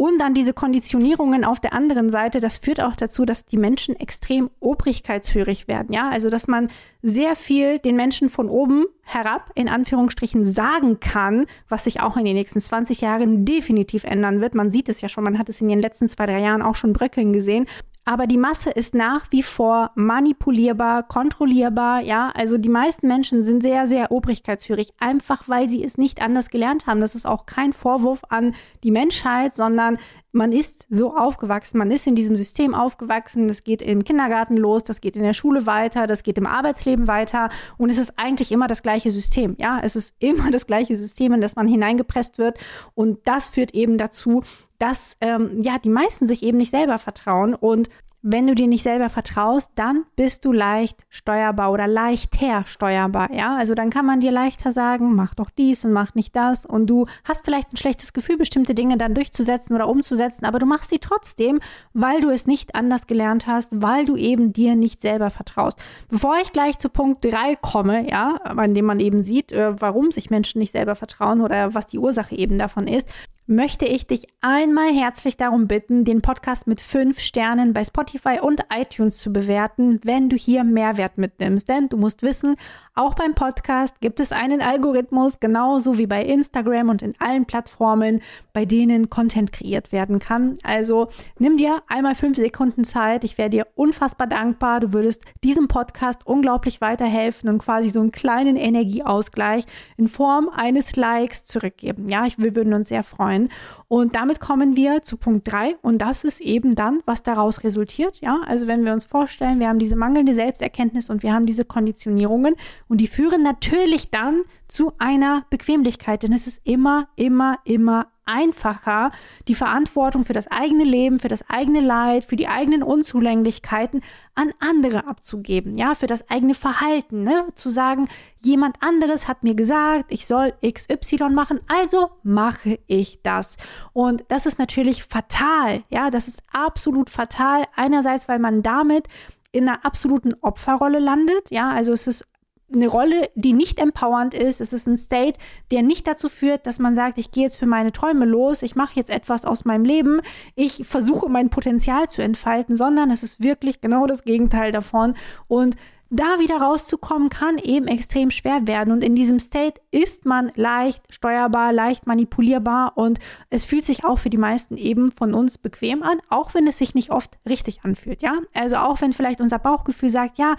Und 0.00 0.20
dann 0.20 0.32
diese 0.32 0.52
Konditionierungen 0.52 1.44
auf 1.44 1.58
der 1.58 1.72
anderen 1.72 2.08
Seite, 2.08 2.38
das 2.38 2.58
führt 2.58 2.80
auch 2.80 2.94
dazu, 2.94 3.24
dass 3.24 3.46
die 3.46 3.56
Menschen 3.56 3.96
extrem 3.96 4.48
obrigkeitshörig 4.60 5.66
werden. 5.66 5.92
Ja, 5.92 6.08
also 6.08 6.30
dass 6.30 6.46
man 6.46 6.70
sehr 7.02 7.34
viel 7.34 7.80
den 7.80 7.96
Menschen 7.96 8.28
von 8.28 8.48
oben 8.48 8.86
herab 9.02 9.50
in 9.56 9.68
Anführungsstrichen 9.68 10.44
sagen 10.44 11.00
kann, 11.00 11.46
was 11.68 11.82
sich 11.82 11.98
auch 11.98 12.16
in 12.16 12.24
den 12.24 12.36
nächsten 12.36 12.60
20 12.60 13.00
Jahren 13.00 13.44
definitiv 13.44 14.04
ändern 14.04 14.40
wird. 14.40 14.54
Man 14.54 14.70
sieht 14.70 14.88
es 14.88 15.00
ja 15.00 15.08
schon, 15.08 15.24
man 15.24 15.36
hat 15.36 15.48
es 15.48 15.60
in 15.60 15.66
den 15.66 15.82
letzten 15.82 16.06
zwei, 16.06 16.26
drei 16.26 16.42
Jahren 16.42 16.62
auch 16.62 16.76
schon 16.76 16.92
bröckeln 16.92 17.32
gesehen. 17.32 17.66
Aber 18.08 18.26
die 18.26 18.38
Masse 18.38 18.70
ist 18.70 18.94
nach 18.94 19.26
wie 19.32 19.42
vor 19.42 19.90
manipulierbar, 19.94 21.02
kontrollierbar. 21.02 22.00
Ja, 22.00 22.32
also 22.34 22.56
die 22.56 22.70
meisten 22.70 23.06
Menschen 23.06 23.42
sind 23.42 23.60
sehr, 23.60 23.86
sehr 23.86 24.10
obrigkeitshörig, 24.10 24.94
einfach 24.98 25.42
weil 25.46 25.68
sie 25.68 25.84
es 25.84 25.98
nicht 25.98 26.22
anders 26.22 26.48
gelernt 26.48 26.86
haben. 26.86 27.02
Das 27.02 27.14
ist 27.14 27.26
auch 27.26 27.44
kein 27.44 27.74
Vorwurf 27.74 28.22
an 28.30 28.54
die 28.82 28.92
Menschheit, 28.92 29.54
sondern 29.54 29.98
man 30.38 30.52
ist 30.52 30.86
so 30.88 31.14
aufgewachsen, 31.14 31.76
man 31.76 31.90
ist 31.90 32.06
in 32.06 32.14
diesem 32.14 32.36
System 32.36 32.74
aufgewachsen. 32.74 33.48
Das 33.48 33.64
geht 33.64 33.82
im 33.82 34.04
Kindergarten 34.04 34.56
los, 34.56 34.84
das 34.84 35.02
geht 35.02 35.16
in 35.16 35.22
der 35.24 35.34
Schule 35.34 35.66
weiter, 35.66 36.06
das 36.06 36.22
geht 36.22 36.38
im 36.38 36.46
Arbeitsleben 36.46 37.06
weiter. 37.08 37.50
Und 37.76 37.90
es 37.90 37.98
ist 37.98 38.14
eigentlich 38.16 38.52
immer 38.52 38.68
das 38.68 38.82
gleiche 38.82 39.10
System. 39.10 39.56
Ja, 39.58 39.80
es 39.82 39.96
ist 39.96 40.14
immer 40.20 40.50
das 40.50 40.66
gleiche 40.66 40.96
System, 40.96 41.34
in 41.34 41.40
das 41.42 41.56
man 41.56 41.68
hineingepresst 41.68 42.38
wird. 42.38 42.56
Und 42.94 43.18
das 43.26 43.48
führt 43.48 43.74
eben 43.74 43.98
dazu, 43.98 44.42
dass 44.78 45.16
ähm, 45.20 45.60
ja 45.60 45.78
die 45.78 45.90
meisten 45.90 46.28
sich 46.28 46.42
eben 46.42 46.56
nicht 46.56 46.70
selber 46.70 46.98
vertrauen 46.98 47.54
und 47.54 47.90
wenn 48.22 48.46
du 48.46 48.54
dir 48.54 48.66
nicht 48.66 48.82
selber 48.82 49.10
vertraust, 49.10 49.70
dann 49.76 50.04
bist 50.16 50.44
du 50.44 50.52
leicht 50.52 51.04
steuerbar 51.08 51.72
oder 51.72 51.86
leichter 51.86 52.64
steuerbar, 52.66 53.32
ja? 53.32 53.56
Also 53.56 53.74
dann 53.74 53.90
kann 53.90 54.06
man 54.06 54.20
dir 54.20 54.32
leichter 54.32 54.72
sagen, 54.72 55.14
mach 55.14 55.34
doch 55.34 55.50
dies 55.50 55.84
und 55.84 55.92
mach 55.92 56.14
nicht 56.14 56.34
das 56.34 56.66
und 56.66 56.88
du 56.88 57.06
hast 57.24 57.44
vielleicht 57.44 57.72
ein 57.72 57.76
schlechtes 57.76 58.12
Gefühl, 58.12 58.36
bestimmte 58.36 58.74
Dinge 58.74 58.96
dann 58.96 59.14
durchzusetzen 59.14 59.74
oder 59.74 59.88
umzusetzen, 59.88 60.44
aber 60.46 60.58
du 60.58 60.66
machst 60.66 60.90
sie 60.90 60.98
trotzdem, 60.98 61.60
weil 61.92 62.20
du 62.20 62.30
es 62.30 62.46
nicht 62.46 62.74
anders 62.74 63.06
gelernt 63.06 63.46
hast, 63.46 63.82
weil 63.82 64.04
du 64.04 64.16
eben 64.16 64.52
dir 64.52 64.74
nicht 64.74 65.00
selber 65.00 65.30
vertraust. 65.30 65.78
Bevor 66.08 66.36
ich 66.42 66.52
gleich 66.52 66.78
zu 66.78 66.88
Punkt 66.88 67.24
3 67.24 67.54
komme, 67.60 68.10
ja, 68.10 68.36
an 68.42 68.74
dem 68.74 68.84
man 68.84 68.98
eben 68.98 69.22
sieht, 69.22 69.52
äh, 69.52 69.80
warum 69.80 70.10
sich 70.10 70.30
Menschen 70.30 70.58
nicht 70.58 70.72
selber 70.72 70.96
vertrauen 70.96 71.40
oder 71.40 71.74
was 71.74 71.86
die 71.86 71.98
Ursache 71.98 72.34
eben 72.34 72.58
davon 72.58 72.88
ist, 72.88 73.08
möchte 73.48 73.86
ich 73.86 74.06
dich 74.06 74.26
einmal 74.42 74.92
herzlich 74.92 75.38
darum 75.38 75.68
bitten, 75.68 76.04
den 76.04 76.20
Podcast 76.20 76.66
mit 76.66 76.80
fünf 76.80 77.18
Sternen 77.18 77.72
bei 77.72 77.82
Spotify 77.82 78.38
und 78.42 78.60
iTunes 78.70 79.16
zu 79.16 79.32
bewerten, 79.32 80.00
wenn 80.04 80.28
du 80.28 80.36
hier 80.36 80.64
Mehrwert 80.64 81.16
mitnimmst. 81.16 81.66
Denn 81.66 81.88
du 81.88 81.96
musst 81.96 82.22
wissen, 82.22 82.56
auch 82.94 83.14
beim 83.14 83.34
Podcast 83.34 84.02
gibt 84.02 84.20
es 84.20 84.32
einen 84.32 84.60
Algorithmus, 84.60 85.40
genauso 85.40 85.96
wie 85.96 86.06
bei 86.06 86.22
Instagram 86.24 86.90
und 86.90 87.00
in 87.00 87.14
allen 87.20 87.46
Plattformen, 87.46 88.20
bei 88.52 88.66
denen 88.66 89.08
Content 89.08 89.50
kreiert 89.50 89.92
werden 89.92 90.18
kann. 90.18 90.54
Also 90.62 91.08
nimm 91.38 91.56
dir 91.56 91.82
einmal 91.88 92.14
fünf 92.14 92.36
Sekunden 92.36 92.84
Zeit. 92.84 93.24
Ich 93.24 93.38
wäre 93.38 93.48
dir 93.48 93.66
unfassbar 93.74 94.26
dankbar. 94.26 94.80
Du 94.80 94.92
würdest 94.92 95.24
diesem 95.42 95.68
Podcast 95.68 96.26
unglaublich 96.26 96.82
weiterhelfen 96.82 97.48
und 97.48 97.60
quasi 97.60 97.88
so 97.88 98.00
einen 98.00 98.12
kleinen 98.12 98.56
Energieausgleich 98.56 99.64
in 99.96 100.06
Form 100.06 100.50
eines 100.50 100.96
Likes 100.96 101.46
zurückgeben. 101.46 102.08
Ja, 102.10 102.26
ich, 102.26 102.36
wir 102.36 102.54
würden 102.54 102.74
uns 102.74 102.90
sehr 102.90 103.02
freuen 103.02 103.37
sein. 103.38 103.48
Und 103.88 104.16
damit 104.16 104.40
kommen 104.40 104.76
wir 104.76 105.02
zu 105.02 105.16
Punkt 105.16 105.50
3 105.50 105.76
und 105.82 105.98
das 105.98 106.24
ist 106.24 106.40
eben 106.40 106.74
dann, 106.74 107.00
was 107.06 107.22
daraus 107.22 107.64
resultiert. 107.64 108.20
Ja, 108.20 108.40
also 108.46 108.66
wenn 108.66 108.84
wir 108.84 108.92
uns 108.92 109.04
vorstellen, 109.04 109.60
wir 109.60 109.68
haben 109.68 109.78
diese 109.78 109.96
mangelnde 109.96 110.34
Selbsterkenntnis 110.34 111.08
und 111.10 111.22
wir 111.22 111.32
haben 111.32 111.46
diese 111.46 111.64
Konditionierungen 111.64 112.54
und 112.88 113.00
die 113.00 113.06
führen 113.06 113.42
natürlich 113.42 114.10
dann 114.10 114.42
zu 114.68 114.92
einer 114.98 115.46
Bequemlichkeit, 115.48 116.22
denn 116.22 116.32
es 116.32 116.46
ist 116.46 116.60
immer, 116.66 117.08
immer, 117.16 117.58
immer 117.64 118.08
einfacher, 118.28 119.10
die 119.48 119.54
Verantwortung 119.54 120.24
für 120.24 120.34
das 120.34 120.46
eigene 120.48 120.84
Leben, 120.84 121.18
für 121.18 121.28
das 121.28 121.48
eigene 121.48 121.80
Leid, 121.80 122.24
für 122.24 122.36
die 122.36 122.46
eigenen 122.46 122.82
Unzulänglichkeiten 122.82 124.02
an 124.34 124.52
andere 124.60 125.06
abzugeben, 125.06 125.74
ja, 125.76 125.94
für 125.94 126.06
das 126.06 126.30
eigene 126.30 126.54
Verhalten, 126.54 127.22
ne? 127.22 127.46
zu 127.54 127.70
sagen, 127.70 128.08
jemand 128.38 128.82
anderes 128.82 129.26
hat 129.26 129.42
mir 129.42 129.54
gesagt, 129.54 130.06
ich 130.08 130.26
soll 130.26 130.52
XY 130.62 131.30
machen, 131.30 131.58
also 131.66 132.10
mache 132.22 132.78
ich 132.86 133.20
das. 133.22 133.56
Und 133.92 134.24
das 134.28 134.46
ist 134.46 134.58
natürlich 134.58 135.04
fatal, 135.04 135.82
ja, 135.88 136.10
das 136.10 136.28
ist 136.28 136.42
absolut 136.52 137.10
fatal. 137.10 137.64
Einerseits, 137.74 138.28
weil 138.28 138.38
man 138.38 138.62
damit 138.62 139.08
in 139.50 139.68
einer 139.68 139.84
absoluten 139.84 140.34
Opferrolle 140.42 140.98
landet, 140.98 141.50
ja, 141.50 141.70
also 141.70 141.92
es 141.92 142.06
ist 142.06 142.24
eine 142.72 142.88
Rolle, 142.88 143.30
die 143.34 143.52
nicht 143.52 143.78
empowernd 143.78 144.34
ist. 144.34 144.60
Es 144.60 144.72
ist 144.72 144.86
ein 144.86 144.96
State, 144.96 145.38
der 145.70 145.82
nicht 145.82 146.06
dazu 146.06 146.28
führt, 146.28 146.66
dass 146.66 146.78
man 146.78 146.94
sagt, 146.94 147.18
ich 147.18 147.30
gehe 147.30 147.44
jetzt 147.44 147.56
für 147.56 147.66
meine 147.66 147.92
Träume 147.92 148.24
los, 148.24 148.62
ich 148.62 148.76
mache 148.76 148.96
jetzt 148.96 149.10
etwas 149.10 149.44
aus 149.44 149.64
meinem 149.64 149.84
Leben, 149.84 150.20
ich 150.54 150.86
versuche 150.86 151.28
mein 151.28 151.50
Potenzial 151.50 152.08
zu 152.08 152.22
entfalten, 152.22 152.76
sondern 152.76 153.10
es 153.10 153.22
ist 153.22 153.42
wirklich 153.42 153.80
genau 153.80 154.06
das 154.06 154.24
Gegenteil 154.24 154.72
davon. 154.72 155.14
Und 155.46 155.76
da 156.10 156.38
wieder 156.38 156.58
rauszukommen, 156.58 157.28
kann 157.28 157.58
eben 157.58 157.86
extrem 157.86 158.30
schwer 158.30 158.66
werden. 158.66 158.92
Und 158.92 159.04
in 159.04 159.14
diesem 159.14 159.38
State 159.38 159.80
ist 159.90 160.24
man 160.24 160.50
leicht 160.54 161.02
steuerbar, 161.12 161.72
leicht 161.72 162.06
manipulierbar 162.06 162.96
und 162.96 163.18
es 163.50 163.64
fühlt 163.64 163.84
sich 163.84 164.04
auch 164.04 164.18
für 164.18 164.30
die 164.30 164.38
meisten 164.38 164.76
eben 164.76 165.12
von 165.12 165.34
uns 165.34 165.58
bequem 165.58 166.02
an, 166.02 166.18
auch 166.30 166.54
wenn 166.54 166.66
es 166.66 166.78
sich 166.78 166.94
nicht 166.94 167.10
oft 167.10 167.38
richtig 167.48 167.84
anfühlt, 167.84 168.22
ja. 168.22 168.32
Also 168.54 168.76
auch 168.76 169.00
wenn 169.00 169.12
vielleicht 169.12 169.40
unser 169.40 169.58
Bauchgefühl 169.58 170.10
sagt, 170.10 170.38
ja, 170.38 170.56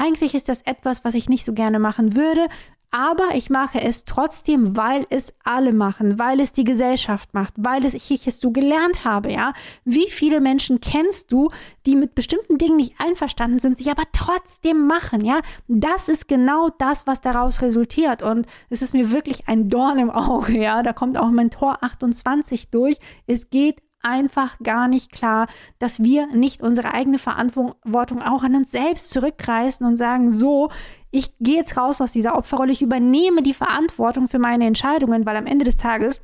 eigentlich 0.00 0.34
ist 0.34 0.48
das 0.48 0.62
etwas, 0.62 1.04
was 1.04 1.14
ich 1.14 1.28
nicht 1.28 1.44
so 1.44 1.52
gerne 1.52 1.78
machen 1.78 2.16
würde, 2.16 2.48
aber 2.92 3.34
ich 3.34 3.50
mache 3.50 3.80
es 3.80 4.04
trotzdem, 4.04 4.76
weil 4.76 5.06
es 5.10 5.32
alle 5.44 5.72
machen, 5.72 6.18
weil 6.18 6.40
es 6.40 6.50
die 6.52 6.64
Gesellschaft 6.64 7.32
macht, 7.34 7.54
weil 7.58 7.84
es, 7.84 7.94
ich 7.94 8.26
es 8.26 8.40
so 8.40 8.50
gelernt 8.50 9.04
habe, 9.04 9.30
ja. 9.30 9.52
Wie 9.84 10.10
viele 10.10 10.40
Menschen 10.40 10.80
kennst 10.80 11.30
du, 11.30 11.50
die 11.86 11.94
mit 11.94 12.16
bestimmten 12.16 12.58
Dingen 12.58 12.76
nicht 12.76 12.94
einverstanden 12.98 13.60
sind, 13.60 13.78
sich 13.78 13.90
aber 13.90 14.02
trotzdem 14.12 14.88
machen, 14.88 15.24
ja? 15.24 15.38
Das 15.68 16.08
ist 16.08 16.26
genau 16.26 16.70
das, 16.78 17.06
was 17.06 17.20
daraus 17.20 17.62
resultiert 17.62 18.22
und 18.22 18.46
es 18.70 18.82
ist 18.82 18.92
mir 18.92 19.12
wirklich 19.12 19.46
ein 19.46 19.68
Dorn 19.68 20.00
im 20.00 20.10
Auge, 20.10 20.58
ja. 20.58 20.82
Da 20.82 20.92
kommt 20.92 21.16
auch 21.16 21.30
mein 21.30 21.50
Tor 21.50 21.78
28 21.82 22.70
durch. 22.70 22.96
Es 23.28 23.50
geht 23.50 23.82
einfach 24.02 24.58
gar 24.62 24.88
nicht 24.88 25.12
klar, 25.12 25.46
dass 25.78 26.02
wir 26.02 26.26
nicht 26.28 26.62
unsere 26.62 26.94
eigene 26.94 27.18
Verantwortung 27.18 28.22
auch 28.22 28.42
an 28.42 28.56
uns 28.56 28.70
selbst 28.70 29.10
zurückreißen 29.10 29.86
und 29.86 29.96
sagen, 29.96 30.30
so, 30.30 30.70
ich 31.10 31.36
gehe 31.38 31.56
jetzt 31.56 31.76
raus 31.76 32.00
aus 32.00 32.12
dieser 32.12 32.36
Opferrolle, 32.36 32.72
ich 32.72 32.82
übernehme 32.82 33.42
die 33.42 33.54
Verantwortung 33.54 34.28
für 34.28 34.38
meine 34.38 34.66
Entscheidungen, 34.66 35.26
weil 35.26 35.36
am 35.36 35.46
Ende 35.46 35.64
des 35.64 35.76
Tages, 35.76 36.20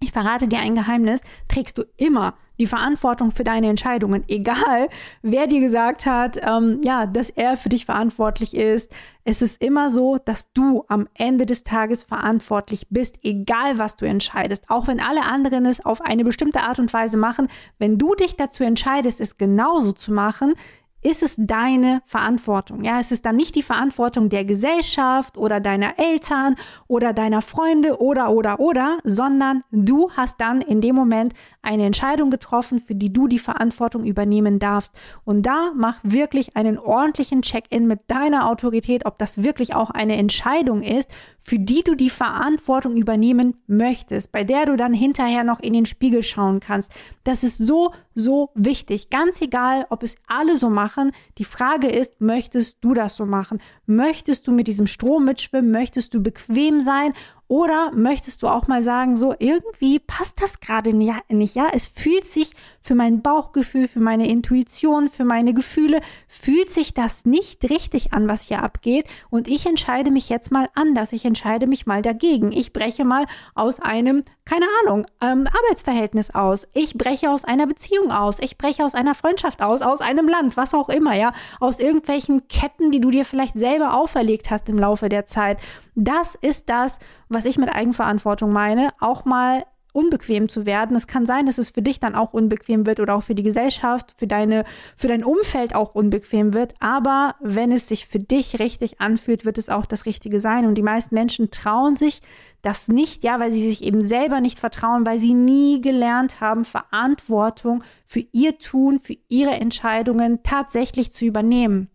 ich 0.00 0.12
verrate 0.12 0.48
dir 0.48 0.60
ein 0.60 0.74
Geheimnis, 0.74 1.22
trägst 1.48 1.78
du 1.78 1.84
immer 1.96 2.34
die 2.60 2.66
Verantwortung 2.66 3.32
für 3.32 3.42
deine 3.42 3.68
Entscheidungen, 3.68 4.22
egal 4.28 4.88
wer 5.22 5.46
dir 5.46 5.60
gesagt 5.60 6.06
hat, 6.06 6.38
ähm, 6.42 6.78
ja, 6.82 7.06
dass 7.06 7.30
er 7.30 7.56
für 7.56 7.70
dich 7.70 7.86
verantwortlich 7.86 8.54
ist. 8.54 8.92
Es 9.24 9.42
ist 9.42 9.62
immer 9.62 9.90
so, 9.90 10.18
dass 10.18 10.52
du 10.52 10.84
am 10.88 11.08
Ende 11.14 11.46
des 11.46 11.62
Tages 11.62 12.02
verantwortlich 12.02 12.86
bist, 12.90 13.20
egal 13.22 13.78
was 13.78 13.96
du 13.96 14.06
entscheidest. 14.06 14.68
Auch 14.68 14.86
wenn 14.86 15.00
alle 15.00 15.24
anderen 15.24 15.66
es 15.66 15.84
auf 15.84 16.00
eine 16.02 16.22
bestimmte 16.22 16.60
Art 16.60 16.78
und 16.78 16.92
Weise 16.92 17.16
machen, 17.16 17.48
wenn 17.78 17.96
du 17.96 18.14
dich 18.14 18.36
dazu 18.36 18.62
entscheidest, 18.62 19.20
es 19.20 19.38
genauso 19.38 19.92
zu 19.92 20.12
machen, 20.12 20.54
ist 21.02 21.22
es 21.22 21.36
deine 21.38 22.02
Verantwortung. 22.04 22.84
Ja, 22.84 23.00
es 23.00 23.10
ist 23.10 23.24
dann 23.24 23.36
nicht 23.36 23.54
die 23.54 23.62
Verantwortung 23.62 24.28
der 24.28 24.44
Gesellschaft 24.44 25.38
oder 25.38 25.60
deiner 25.60 25.98
Eltern 25.98 26.56
oder 26.88 27.12
deiner 27.12 27.42
Freunde 27.42 28.00
oder, 28.00 28.30
oder, 28.30 28.60
oder, 28.60 28.98
sondern 29.04 29.62
du 29.70 30.10
hast 30.12 30.40
dann 30.40 30.60
in 30.60 30.80
dem 30.80 30.94
Moment 30.94 31.32
eine 31.62 31.84
Entscheidung 31.84 32.30
getroffen, 32.30 32.80
für 32.80 32.94
die 32.94 33.12
du 33.12 33.28
die 33.28 33.38
Verantwortung 33.38 34.04
übernehmen 34.04 34.58
darfst. 34.58 34.94
Und 35.24 35.42
da 35.46 35.72
mach 35.74 35.98
wirklich 36.02 36.56
einen 36.56 36.78
ordentlichen 36.78 37.42
Check-in 37.42 37.86
mit 37.86 38.00
deiner 38.08 38.48
Autorität, 38.48 39.06
ob 39.06 39.18
das 39.18 39.42
wirklich 39.42 39.74
auch 39.74 39.90
eine 39.90 40.16
Entscheidung 40.16 40.82
ist, 40.82 41.10
für 41.38 41.58
die 41.58 41.82
du 41.82 41.94
die 41.94 42.10
Verantwortung 42.10 42.96
übernehmen 42.96 43.56
möchtest, 43.66 44.32
bei 44.32 44.44
der 44.44 44.66
du 44.66 44.76
dann 44.76 44.92
hinterher 44.92 45.44
noch 45.44 45.60
in 45.60 45.72
den 45.72 45.86
Spiegel 45.86 46.22
schauen 46.22 46.60
kannst. 46.60 46.92
Das 47.24 47.42
ist 47.42 47.58
so, 47.58 47.92
so 48.14 48.50
wichtig. 48.54 49.10
Ganz 49.10 49.40
egal, 49.40 49.86
ob 49.90 50.02
es 50.02 50.16
alle 50.26 50.56
so 50.56 50.70
machen. 50.70 51.12
Die 51.38 51.44
Frage 51.44 51.88
ist, 51.88 52.20
möchtest 52.20 52.82
du 52.82 52.94
das 52.94 53.16
so 53.16 53.26
machen? 53.26 53.62
Möchtest 53.86 54.46
du 54.46 54.52
mit 54.52 54.66
diesem 54.66 54.86
Strom 54.86 55.24
mitschwimmen? 55.24 55.70
Möchtest 55.70 56.14
du 56.14 56.22
bequem 56.22 56.80
sein? 56.80 57.12
Oder 57.50 57.90
möchtest 57.92 58.44
du 58.44 58.46
auch 58.46 58.68
mal 58.68 58.80
sagen, 58.80 59.16
so 59.16 59.34
irgendwie 59.36 59.98
passt 59.98 60.40
das 60.40 60.60
gerade 60.60 60.94
nicht, 60.94 61.56
ja? 61.56 61.66
Es 61.72 61.88
fühlt 61.88 62.24
sich 62.24 62.52
für 62.80 62.94
mein 62.94 63.22
Bauchgefühl, 63.22 63.88
für 63.88 63.98
meine 63.98 64.28
Intuition, 64.28 65.08
für 65.08 65.24
meine 65.24 65.52
Gefühle, 65.52 66.00
fühlt 66.28 66.70
sich 66.70 66.94
das 66.94 67.26
nicht 67.26 67.68
richtig 67.68 68.12
an, 68.12 68.28
was 68.28 68.42
hier 68.42 68.62
abgeht. 68.62 69.06
Und 69.30 69.48
ich 69.48 69.66
entscheide 69.66 70.12
mich 70.12 70.28
jetzt 70.28 70.52
mal 70.52 70.68
anders. 70.76 71.12
Ich 71.12 71.24
entscheide 71.24 71.66
mich 71.66 71.86
mal 71.86 72.02
dagegen. 72.02 72.52
Ich 72.52 72.72
breche 72.72 73.04
mal 73.04 73.26
aus 73.56 73.80
einem, 73.80 74.22
keine 74.44 74.66
Ahnung, 74.84 75.04
ähm, 75.20 75.44
Arbeitsverhältnis 75.52 76.32
aus. 76.32 76.68
Ich 76.72 76.94
breche 76.94 77.32
aus 77.32 77.44
einer 77.44 77.66
Beziehung 77.66 78.12
aus. 78.12 78.38
Ich 78.38 78.58
breche 78.58 78.84
aus 78.84 78.94
einer 78.94 79.16
Freundschaft 79.16 79.60
aus, 79.60 79.82
aus 79.82 80.00
einem 80.00 80.28
Land, 80.28 80.56
was 80.56 80.72
auch 80.72 80.88
immer, 80.88 81.16
ja? 81.16 81.32
Aus 81.58 81.80
irgendwelchen 81.80 82.46
Ketten, 82.46 82.92
die 82.92 83.00
du 83.00 83.10
dir 83.10 83.24
vielleicht 83.24 83.58
selber 83.58 83.94
auferlegt 83.96 84.52
hast 84.52 84.68
im 84.68 84.78
Laufe 84.78 85.08
der 85.08 85.26
Zeit. 85.26 85.58
Das 85.94 86.34
ist 86.34 86.68
das, 86.68 86.98
was 87.28 87.44
ich 87.44 87.58
mit 87.58 87.68
Eigenverantwortung 87.74 88.52
meine. 88.52 88.88
Auch 89.00 89.24
mal 89.24 89.64
unbequem 89.92 90.48
zu 90.48 90.66
werden. 90.66 90.96
Es 90.96 91.06
kann 91.06 91.26
sein, 91.26 91.46
dass 91.46 91.58
es 91.58 91.70
für 91.70 91.82
dich 91.82 92.00
dann 92.00 92.14
auch 92.14 92.32
unbequem 92.32 92.86
wird 92.86 93.00
oder 93.00 93.14
auch 93.16 93.22
für 93.22 93.34
die 93.34 93.42
Gesellschaft, 93.42 94.14
für 94.16 94.26
deine, 94.26 94.64
für 94.96 95.08
dein 95.08 95.24
Umfeld 95.24 95.74
auch 95.74 95.94
unbequem 95.94 96.54
wird. 96.54 96.74
Aber 96.78 97.34
wenn 97.40 97.72
es 97.72 97.88
sich 97.88 98.06
für 98.06 98.18
dich 98.18 98.58
richtig 98.58 99.00
anfühlt, 99.00 99.44
wird 99.44 99.58
es 99.58 99.68
auch 99.68 99.86
das 99.86 100.06
Richtige 100.06 100.40
sein. 100.40 100.66
Und 100.66 100.76
die 100.76 100.82
meisten 100.82 101.14
Menschen 101.14 101.50
trauen 101.50 101.94
sich 101.94 102.20
das 102.62 102.88
nicht, 102.88 103.24
ja, 103.24 103.40
weil 103.40 103.50
sie 103.50 103.66
sich 103.66 103.82
eben 103.82 104.02
selber 104.02 104.40
nicht 104.40 104.58
vertrauen, 104.58 105.06
weil 105.06 105.18
sie 105.18 105.34
nie 105.34 105.80
gelernt 105.80 106.40
haben, 106.40 106.64
Verantwortung 106.64 107.82
für 108.04 108.24
ihr 108.32 108.58
Tun, 108.58 108.98
für 108.98 109.16
ihre 109.28 109.52
Entscheidungen 109.52 110.42
tatsächlich 110.42 111.12
zu 111.12 111.24
übernehmen. 111.24 111.88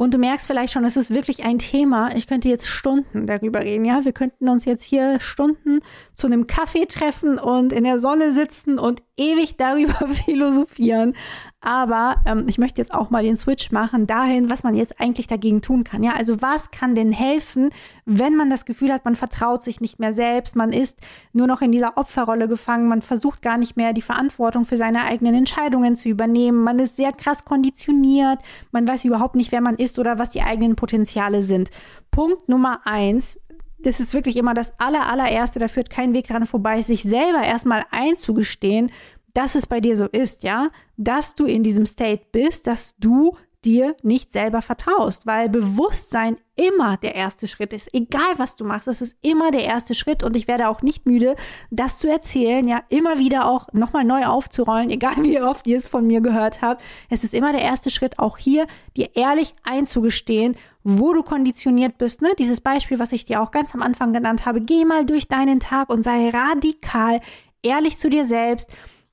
Und 0.00 0.14
du 0.14 0.18
merkst 0.18 0.46
vielleicht 0.46 0.72
schon, 0.72 0.86
es 0.86 0.96
ist 0.96 1.14
wirklich 1.14 1.44
ein 1.44 1.58
Thema. 1.58 2.16
Ich 2.16 2.26
könnte 2.26 2.48
jetzt 2.48 2.66
Stunden 2.66 3.26
darüber 3.26 3.60
reden, 3.60 3.84
ja. 3.84 4.02
Wir 4.02 4.12
könnten 4.12 4.48
uns 4.48 4.64
jetzt 4.64 4.82
hier 4.82 5.20
Stunden 5.20 5.80
zu 6.14 6.26
einem 6.26 6.46
Kaffee 6.46 6.86
treffen 6.86 7.38
und 7.38 7.70
in 7.70 7.84
der 7.84 7.98
Sonne 7.98 8.32
sitzen 8.32 8.78
und 8.78 9.02
ewig 9.18 9.58
darüber 9.58 10.08
philosophieren. 10.24 11.14
Aber 11.62 12.16
ähm, 12.24 12.46
ich 12.48 12.56
möchte 12.56 12.80
jetzt 12.80 12.94
auch 12.94 13.10
mal 13.10 13.22
den 13.22 13.36
Switch 13.36 13.70
machen 13.70 14.06
dahin, 14.06 14.48
was 14.48 14.62
man 14.62 14.74
jetzt 14.74 14.98
eigentlich 14.98 15.26
dagegen 15.26 15.60
tun 15.60 15.84
kann. 15.84 16.02
Ja, 16.02 16.12
also 16.14 16.40
was 16.40 16.70
kann 16.70 16.94
denn 16.94 17.12
helfen, 17.12 17.68
wenn 18.06 18.34
man 18.34 18.48
das 18.48 18.64
Gefühl 18.64 18.90
hat, 18.90 19.04
man 19.04 19.14
vertraut 19.14 19.62
sich 19.62 19.80
nicht 19.80 19.98
mehr 19.98 20.14
selbst, 20.14 20.56
man 20.56 20.72
ist 20.72 21.00
nur 21.34 21.46
noch 21.46 21.60
in 21.60 21.70
dieser 21.70 21.98
Opferrolle 21.98 22.48
gefangen, 22.48 22.88
man 22.88 23.02
versucht 23.02 23.42
gar 23.42 23.58
nicht 23.58 23.76
mehr 23.76 23.92
die 23.92 24.00
Verantwortung 24.00 24.64
für 24.64 24.78
seine 24.78 25.04
eigenen 25.04 25.34
Entscheidungen 25.34 25.96
zu 25.96 26.08
übernehmen, 26.08 26.64
man 26.64 26.78
ist 26.78 26.96
sehr 26.96 27.12
krass 27.12 27.44
konditioniert, 27.44 28.38
man 28.72 28.88
weiß 28.88 29.04
überhaupt 29.04 29.34
nicht, 29.34 29.52
wer 29.52 29.60
man 29.60 29.76
ist 29.76 29.98
oder 29.98 30.18
was 30.18 30.30
die 30.30 30.42
eigenen 30.42 30.76
Potenziale 30.76 31.42
sind. 31.42 31.70
Punkt 32.10 32.48
Nummer 32.48 32.80
eins, 32.86 33.38
das 33.82 34.00
ist 34.00 34.14
wirklich 34.14 34.36
immer 34.36 34.54
das 34.54 34.78
aller, 34.78 35.06
allererste, 35.06 35.58
da 35.58 35.68
führt 35.68 35.90
kein 35.90 36.12
Weg 36.14 36.28
dran 36.28 36.46
vorbei, 36.46 36.80
sich 36.80 37.02
selber 37.02 37.42
erstmal 37.42 37.84
einzugestehen, 37.90 38.90
dass 39.34 39.54
es 39.54 39.66
bei 39.66 39.80
dir 39.80 39.96
so 39.96 40.06
ist, 40.06 40.42
ja, 40.42 40.70
dass 40.96 41.34
du 41.34 41.44
in 41.46 41.62
diesem 41.62 41.86
State 41.86 42.26
bist, 42.32 42.66
dass 42.66 42.96
du 42.98 43.32
dir 43.64 43.94
nicht 44.02 44.32
selber 44.32 44.62
vertraust, 44.62 45.26
weil 45.26 45.48
Bewusstsein 45.48 46.38
immer 46.56 46.96
der 46.96 47.14
erste 47.14 47.46
Schritt 47.46 47.72
ist. 47.72 47.92
Egal 47.92 48.32
was 48.38 48.54
du 48.54 48.64
machst, 48.64 48.88
es 48.88 49.02
ist 49.02 49.16
immer 49.20 49.50
der 49.50 49.64
erste 49.64 49.94
Schritt 49.94 50.22
und 50.22 50.34
ich 50.34 50.48
werde 50.48 50.68
auch 50.68 50.80
nicht 50.82 51.04
müde, 51.04 51.36
das 51.70 51.98
zu 51.98 52.08
erzählen, 52.08 52.66
ja, 52.66 52.82
immer 52.88 53.18
wieder 53.18 53.46
auch 53.46 53.70
nochmal 53.72 54.04
neu 54.04 54.24
aufzurollen, 54.24 54.90
egal 54.90 55.16
wie 55.18 55.40
oft 55.40 55.66
ihr 55.66 55.76
es 55.76 55.88
von 55.88 56.06
mir 56.06 56.20
gehört 56.20 56.62
habt. 56.62 56.82
Es 57.10 57.22
ist 57.22 57.34
immer 57.34 57.52
der 57.52 57.62
erste 57.62 57.90
Schritt, 57.90 58.18
auch 58.18 58.38
hier 58.38 58.66
dir 58.96 59.10
ehrlich 59.14 59.54
einzugestehen, 59.62 60.56
wo 60.82 61.12
du 61.12 61.22
konditioniert 61.22 61.98
bist. 61.98 62.22
Ne? 62.22 62.30
Dieses 62.38 62.62
Beispiel, 62.62 62.98
was 62.98 63.12
ich 63.12 63.26
dir 63.26 63.42
auch 63.42 63.50
ganz 63.50 63.74
am 63.74 63.82
Anfang 63.82 64.14
genannt 64.14 64.46
habe, 64.46 64.62
geh 64.62 64.86
mal 64.86 65.04
durch 65.04 65.28
deinen 65.28 65.60
Tag 65.60 65.90
und 65.90 66.02
sei 66.02 66.30
radikal 66.30 67.20
ehrlich 67.62 67.98
zu 67.98 68.08
dir 68.08 68.24
selbst 68.24 68.70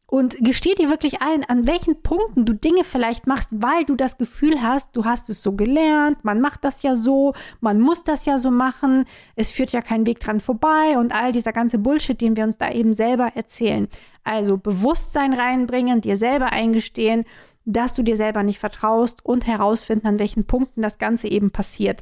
und 0.09 0.37
gesteh 0.39 0.73
dir 0.73 0.89
wirklich 0.89 1.21
ein, 1.21 1.43
an 1.43 1.67
welchen 1.67 2.01
Punkten 2.01 2.45
du 2.45 2.53
Dinge 2.53 2.85
vielleicht 2.85 3.27
machst, 3.27 3.51
weil 3.61 3.83
du 3.83 3.95
das 3.95 4.17
Gefühl 4.17 4.61
hast, 4.61 4.95
du 4.95 5.03
hast 5.03 5.29
es 5.29 5.43
so 5.43 5.51
gelernt, 5.51 6.23
man 6.23 6.39
macht 6.39 6.63
das 6.63 6.81
ja 6.81 6.95
so, 6.95 7.33
man 7.59 7.81
muss 7.81 8.03
das 8.03 8.25
ja 8.25 8.39
so 8.39 8.49
machen, 8.49 9.03
es 9.35 9.51
führt 9.51 9.73
ja 9.73 9.81
kein 9.81 10.07
Weg 10.07 10.21
dran 10.21 10.39
vorbei 10.39 10.97
und 10.97 11.13
all 11.13 11.33
dieser 11.33 11.51
ganze 11.51 11.77
Bullshit, 11.77 12.19
den 12.19 12.37
wir 12.37 12.45
uns 12.45 12.57
da 12.57 12.71
eben 12.71 12.93
selber 12.93 13.33
erzählen. 13.35 13.89
Also 14.23 14.57
Bewusstsein 14.57 15.33
reinbringen, 15.33 15.99
dir 15.99 16.15
selber 16.15 16.53
eingestehen, 16.53 17.25
dass 17.65 17.93
du 17.93 18.01
dir 18.01 18.15
selber 18.15 18.43
nicht 18.43 18.59
vertraust 18.59 19.25
und 19.25 19.45
herausfinden, 19.45 20.07
an 20.07 20.19
welchen 20.19 20.45
Punkten 20.45 20.81
das 20.81 20.99
Ganze 20.99 21.27
eben 21.27 21.51
passiert. 21.51 22.01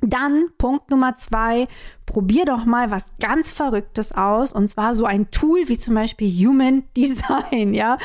Dann 0.00 0.46
Punkt 0.58 0.90
Nummer 0.90 1.14
zwei, 1.14 1.68
probier 2.06 2.44
doch 2.44 2.64
mal 2.64 2.90
was 2.90 3.10
ganz 3.20 3.50
Verrücktes 3.50 4.12
aus 4.12 4.52
und 4.52 4.68
zwar 4.68 4.94
so 4.94 5.04
ein 5.04 5.30
Tool 5.30 5.68
wie 5.68 5.78
zum 5.78 5.94
Beispiel 5.94 6.28
Human 6.28 6.84
Design, 6.96 7.74
ja. 7.74 7.98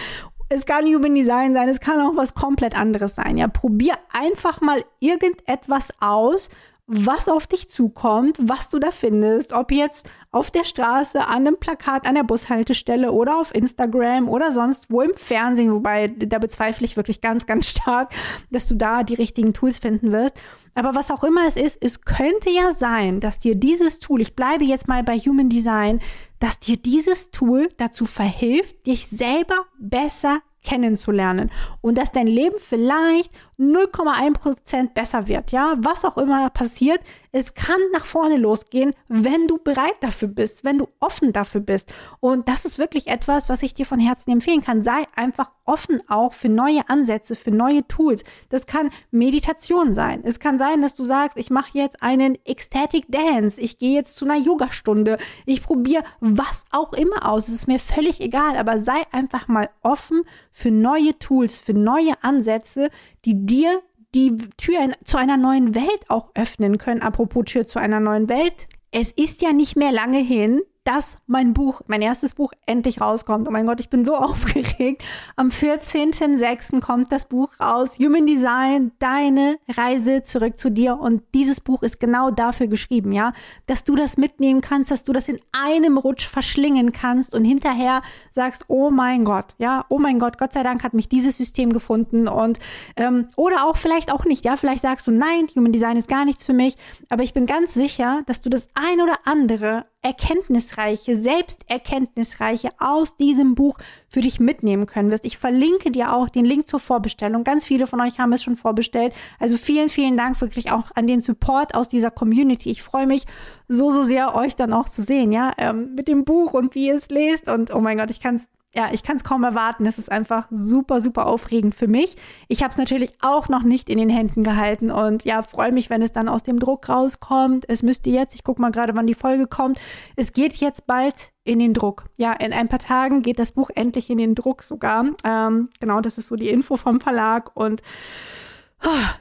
Es 0.48 0.66
kann 0.66 0.86
Human 0.86 1.16
Design 1.16 1.54
sein, 1.56 1.70
es 1.70 1.80
kann 1.80 2.00
auch 2.00 2.16
was 2.16 2.36
komplett 2.36 2.78
anderes 2.78 3.16
sein, 3.16 3.38
ja. 3.38 3.48
Probier 3.48 3.94
einfach 4.14 4.62
mal 4.62 4.84
irgendetwas 5.00 5.94
aus, 6.02 6.50
was 6.88 7.28
auf 7.28 7.48
dich 7.48 7.68
zukommt, 7.68 8.38
was 8.40 8.70
du 8.70 8.78
da 8.78 8.92
findest, 8.92 9.54
ob 9.54 9.72
jetzt 9.72 10.08
auf 10.32 10.52
der 10.52 10.64
Straße, 10.64 11.26
an 11.26 11.48
einem 11.48 11.58
Plakat, 11.58 12.06
an 12.06 12.14
der 12.14 12.24
Bushaltestelle 12.24 13.12
oder 13.12 13.40
auf 13.40 13.56
Instagram 13.56 14.30
oder 14.30 14.52
sonst 14.52 14.92
wo 14.92 15.02
im 15.02 15.14
Fernsehen, 15.16 15.72
wobei 15.72 16.10
da 16.10 16.38
bezweifle 16.38 16.86
ich 16.86 16.96
wirklich 16.96 17.22
ganz, 17.22 17.48
ganz 17.48 17.68
stark, 17.70 18.14
dass 18.52 18.68
du 18.68 18.76
da 18.76 19.04
die 19.04 19.16
richtigen 19.16 19.54
Tools 19.54 19.80
finden 19.80 20.12
wirst. 20.12 20.36
Aber 20.76 20.94
was 20.94 21.10
auch 21.10 21.24
immer 21.24 21.48
es 21.48 21.56
ist, 21.56 21.78
es 21.82 22.02
könnte 22.02 22.52
ja 22.52 22.74
sein, 22.74 23.20
dass 23.20 23.40
dir 23.40 23.56
dieses 23.56 24.00
Tool, 24.00 24.22
ich 24.22 24.36
bleibe 24.36 24.66
jetzt 24.66 24.88
mal 24.88 25.04
bei 25.04 25.18
Human 25.18 25.50
Design, 25.50 26.02
dass 26.40 26.60
dir 26.60 26.78
dieses 26.78 27.32
Tool 27.32 27.70
dazu 27.78 28.06
verhilft, 28.06 28.86
dich 28.86 29.08
selber 29.08 29.66
besser 29.80 30.42
kennenzulernen 30.66 31.52
und 31.80 31.98
dass 31.98 32.12
dein 32.12 32.28
Leben 32.28 32.58
vielleicht 32.60 33.32
0,1% 33.60 34.94
besser 34.94 35.28
wird, 35.28 35.52
ja, 35.52 35.76
was 35.78 36.06
auch 36.06 36.18
immer 36.18 36.50
passiert, 36.50 37.00
es 37.38 37.54
kann 37.54 37.82
nach 37.92 38.06
vorne 38.06 38.38
losgehen, 38.38 38.94
wenn 39.10 39.48
du 39.48 39.58
bereit 39.58 39.98
dafür 40.00 40.30
bist, 40.30 40.64
wenn 40.64 40.78
du 40.78 40.88
offen 41.02 41.34
dafür 41.34 41.60
bist. 41.60 41.94
Und 42.22 42.48
das 42.48 42.64
ist 42.64 42.80
wirklich 42.80 43.08
etwas, 43.08 43.50
was 43.50 43.62
ich 43.62 43.74
dir 43.74 43.86
von 43.86 44.00
Herzen 44.00 44.32
empfehlen 44.32 44.62
kann. 44.62 44.82
Sei 44.82 45.04
einfach 45.16 45.52
offen 45.66 46.02
auch 46.08 46.32
für 46.32 46.48
neue 46.48 46.88
Ansätze, 46.88 47.36
für 47.36 47.52
neue 47.52 47.86
Tools. 47.90 48.24
Das 48.48 48.68
kann 48.68 48.90
Meditation 49.12 49.92
sein. 49.92 50.22
Es 50.24 50.40
kann 50.40 50.58
sein, 50.58 50.82
dass 50.82 50.96
du 50.96 51.04
sagst, 51.04 51.38
ich 51.38 51.50
mache 51.50 51.78
jetzt 51.78 52.02
einen 52.02 52.38
Ecstatic 52.46 53.06
Dance, 53.10 53.60
ich 53.60 53.80
gehe 53.80 53.96
jetzt 53.96 54.16
zu 54.16 54.24
einer 54.24 54.38
Yogastunde, 54.38 55.18
ich 55.46 55.62
probiere 55.62 56.06
was 56.22 56.64
auch 56.72 56.94
immer 56.94 57.30
aus. 57.30 57.50
Es 57.50 57.56
ist 57.56 57.68
mir 57.68 57.80
völlig 57.80 58.22
egal, 58.22 58.56
aber 58.56 58.80
sei 58.80 59.04
einfach 59.12 59.50
mal 59.50 59.70
offen 59.82 60.22
für 60.52 60.72
neue 60.72 61.20
Tools, 61.20 61.60
für 61.60 61.74
neue 61.74 62.14
Ansätze, 62.22 62.90
die 63.26 63.45
dir 63.46 63.82
die 64.14 64.36
Tür 64.58 64.92
zu 65.04 65.18
einer 65.18 65.38
neuen 65.38 65.76
Welt 65.76 66.10
auch 66.10 66.32
öffnen 66.36 66.78
können. 66.78 67.02
Apropos 67.02 67.46
Tür 67.46 67.68
zu 67.68 67.80
einer 67.80 68.00
neuen 68.00 68.30
Welt. 68.30 68.68
Es 68.92 69.12
ist 69.12 69.42
ja 69.42 69.52
nicht 69.52 69.76
mehr 69.76 69.92
lange 69.92 70.20
hin, 70.20 70.62
dass 70.86 71.18
mein 71.26 71.54
Buch, 71.54 71.82
mein 71.88 72.02
erstes 72.04 72.36
Buch 72.36 72.54
endlich 72.68 73.02
rauskommt. 73.02 73.48
Oh 73.48 73.52
mein 73.52 73.66
Gott, 73.66 73.80
ich 73.80 73.90
bin 73.90 74.06
so 74.06 74.16
aufgeregt. 74.16 75.04
Am 75.36 75.50
14.06. 75.50 76.80
kommt 76.80 77.12
das 77.12 77.26
Buch 77.28 77.50
raus. 77.60 77.98
Human 78.00 78.28
Design, 78.28 78.92
deine 79.00 79.58
Reise 79.68 80.22
zurück 80.22 80.60
zu 80.60 80.70
dir. 80.70 81.00
Und 81.00 81.24
dieses 81.34 81.60
Buch 81.60 81.82
ist 81.82 82.00
genau 82.00 82.30
dafür 82.30 82.68
geschrieben, 82.68 83.12
ja, 83.12 83.34
dass 83.66 83.84
du 83.84 83.96
das 83.96 84.18
mitnehmen 84.18 84.62
kannst, 84.62 84.92
dass 84.92 85.04
du 85.04 85.12
das 85.12 85.28
in 85.28 85.40
einem 85.52 85.98
Rutsch 85.98 86.28
verschlingen 86.28 86.92
kannst 86.92 87.34
und 87.34 87.44
hinterher 87.46 88.04
sagst, 88.32 88.66
oh 88.68 88.92
mein 88.92 89.26
Gott, 89.26 89.56
ja, 89.58 89.86
oh 89.90 89.98
mein 89.98 90.20
Gott, 90.20 90.38
Gott 90.38 90.54
sei 90.54 90.62
Dank 90.62 90.84
hat 90.84 90.94
mich 90.94 91.10
dieses 91.10 91.38
System 91.38 91.74
gefunden 91.74 92.28
und 92.28 92.60
ähm, 92.96 93.28
oder 93.36 93.66
auch 93.66 93.78
vielleicht 93.78 94.12
auch 94.12 94.26
nicht, 94.26 94.46
ja, 94.46 94.56
vielleicht 94.56 94.84
sagst 94.84 95.08
du, 95.08 95.12
nein, 95.12 95.48
Human 95.56 95.72
Design 95.72 95.98
ist 95.98 96.08
gar 96.08 96.26
nichts 96.26 96.46
für 96.46 96.54
mich, 96.54 96.76
aber 97.10 97.24
ich 97.24 97.34
bin 97.34 97.48
ganz 97.48 97.74
sicher, 97.74 98.22
dass 98.28 98.42
du 98.42 98.50
das 98.50 98.68
ein 98.76 99.02
oder 99.02 99.18
andere 99.26 99.86
erkenntnisreiche, 100.06 101.16
selbsterkenntnisreiche 101.16 102.70
aus 102.78 103.18
diesem 103.18 103.56
Buch 103.56 103.80
für 104.08 104.22
dich 104.22 104.40
mitnehmen 104.40 104.86
können 104.86 105.10
wirst. 105.10 105.26
Ich 105.26 105.40
verlinke 105.40 105.90
dir 105.90 106.14
auch 106.14 106.30
den 106.30 106.46
Link 106.46 106.68
zur 106.68 106.80
Vorbestellung. 106.80 107.44
Ganz 107.44 107.66
viele 107.66 107.88
von 107.88 108.00
euch 108.02 108.20
haben 108.20 108.32
es 108.32 108.44
schon 108.44 108.56
vorbestellt. 108.56 109.16
Also 109.40 109.58
vielen, 109.58 109.90
vielen 109.90 110.16
Dank 110.16 110.40
wirklich 110.42 110.72
auch 110.72 110.92
an 110.94 111.08
den 111.08 111.22
Support 111.22 111.74
aus 111.74 111.90
dieser 111.90 112.12
Community. 112.12 112.70
Ich 112.70 112.84
freue 112.84 113.08
mich 113.08 113.26
so, 113.68 113.90
so 113.90 114.04
sehr, 114.04 114.36
euch 114.36 114.56
dann 114.56 114.74
auch 114.74 114.90
zu 114.90 115.02
sehen, 115.02 115.32
ja, 115.32 115.54
ähm, 115.58 115.96
mit 115.96 116.08
dem 116.08 116.24
Buch 116.24 116.54
und 116.54 116.76
wie 116.76 116.86
ihr 116.86 116.96
es 116.96 117.10
lest. 117.10 117.50
Und 117.50 117.74
oh 117.74 117.80
mein 117.80 117.98
Gott, 117.98 118.12
ich 118.12 118.20
kann 118.20 118.36
es 118.36 118.48
ja, 118.76 118.90
ich 118.92 119.04
kann 119.04 119.16
es 119.16 119.24
kaum 119.24 119.44
erwarten. 119.44 119.86
Das 119.86 119.98
ist 119.98 120.12
einfach 120.12 120.48
super, 120.52 121.00
super 121.00 121.28
aufregend 121.28 121.76
für 121.76 121.88
mich. 121.88 122.18
Ich 122.48 122.62
habe 122.62 122.72
es 122.72 122.78
natürlich 122.78 123.14
auch 123.22 123.48
noch 123.48 123.64
nicht 123.64 123.90
in 123.90 123.98
den 123.98 124.10
Händen 124.10 124.44
gehalten 124.44 124.92
und 124.92 125.24
ja, 125.24 125.42
freue 125.42 125.72
mich, 125.72 125.90
wenn 125.90 126.02
es 126.02 126.12
dann 126.12 126.28
aus 126.28 126.44
dem 126.44 126.60
Druck 126.60 126.90
rauskommt. 126.90 127.66
Es 127.70 127.84
müsste 127.84 128.10
jetzt, 128.10 128.36
ich 128.36 128.44
gucke 128.44 128.62
mal 128.62 128.72
gerade, 128.72 128.94
wann 128.94 129.08
die 129.08 129.14
Folge 129.14 129.48
kommt. 129.48 129.80
Es 130.16 130.34
geht 130.34 130.56
jetzt 130.56 130.88
bald 130.88 131.32
in 131.46 131.60
den 131.60 131.74
Druck. 131.74 132.06
Ja, 132.18 132.34
in 132.34 132.52
ein 132.52 132.68
paar 132.68 132.80
Tagen 132.80 133.22
geht 133.22 133.40
das 133.40 133.54
Buch 133.54 133.70
endlich 133.74 134.10
in 134.10 134.18
den 134.18 134.36
Druck 134.36 134.64
sogar. 134.64 135.06
Ähm, 135.24 135.70
genau, 135.80 136.02
das 136.02 136.18
ist 136.18 136.28
so 136.28 136.36
die 136.36 136.50
Info 136.50 136.76
vom 136.76 137.00
Verlag 137.00 137.52
und 137.56 137.82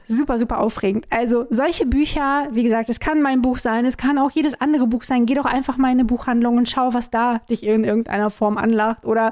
super, 0.07 0.37
super 0.37 0.59
aufregend. 0.59 1.05
Also 1.09 1.45
solche 1.49 1.85
Bücher, 1.85 2.47
wie 2.51 2.63
gesagt, 2.63 2.89
es 2.89 2.99
kann 2.99 3.21
mein 3.21 3.41
Buch 3.41 3.57
sein, 3.57 3.85
es 3.85 3.97
kann 3.97 4.17
auch 4.17 4.31
jedes 4.31 4.59
andere 4.59 4.87
Buch 4.87 5.03
sein. 5.03 5.25
Geh 5.25 5.35
doch 5.35 5.45
einfach 5.45 5.77
mal 5.77 5.87
in 5.87 5.99
eine 5.99 6.05
Buchhandlung 6.05 6.57
und 6.57 6.69
schau, 6.69 6.93
was 6.93 7.09
da 7.09 7.39
dich 7.49 7.65
in 7.65 7.83
irgendeiner 7.83 8.29
Form 8.29 8.57
anlacht 8.57 9.05
oder 9.05 9.31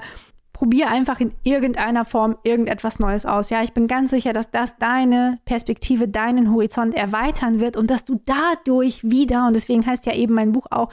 probier 0.53 0.89
einfach 0.89 1.19
in 1.19 1.33
irgendeiner 1.43 2.05
Form 2.05 2.37
irgendetwas 2.43 2.99
Neues 2.99 3.25
aus. 3.25 3.49
Ja, 3.49 3.63
ich 3.63 3.73
bin 3.73 3.87
ganz 3.87 4.11
sicher, 4.11 4.33
dass 4.33 4.51
das 4.51 4.77
deine 4.77 5.39
Perspektive, 5.45 6.07
deinen 6.07 6.51
Horizont 6.53 6.95
erweitern 6.95 7.59
wird 7.59 7.75
und 7.75 7.89
dass 7.89 8.05
du 8.05 8.21
dadurch 8.23 9.03
wieder, 9.03 9.47
und 9.47 9.55
deswegen 9.55 9.85
heißt 9.85 10.05
ja 10.05 10.13
eben 10.13 10.35
mein 10.35 10.51
Buch 10.51 10.67
auch, 10.69 10.89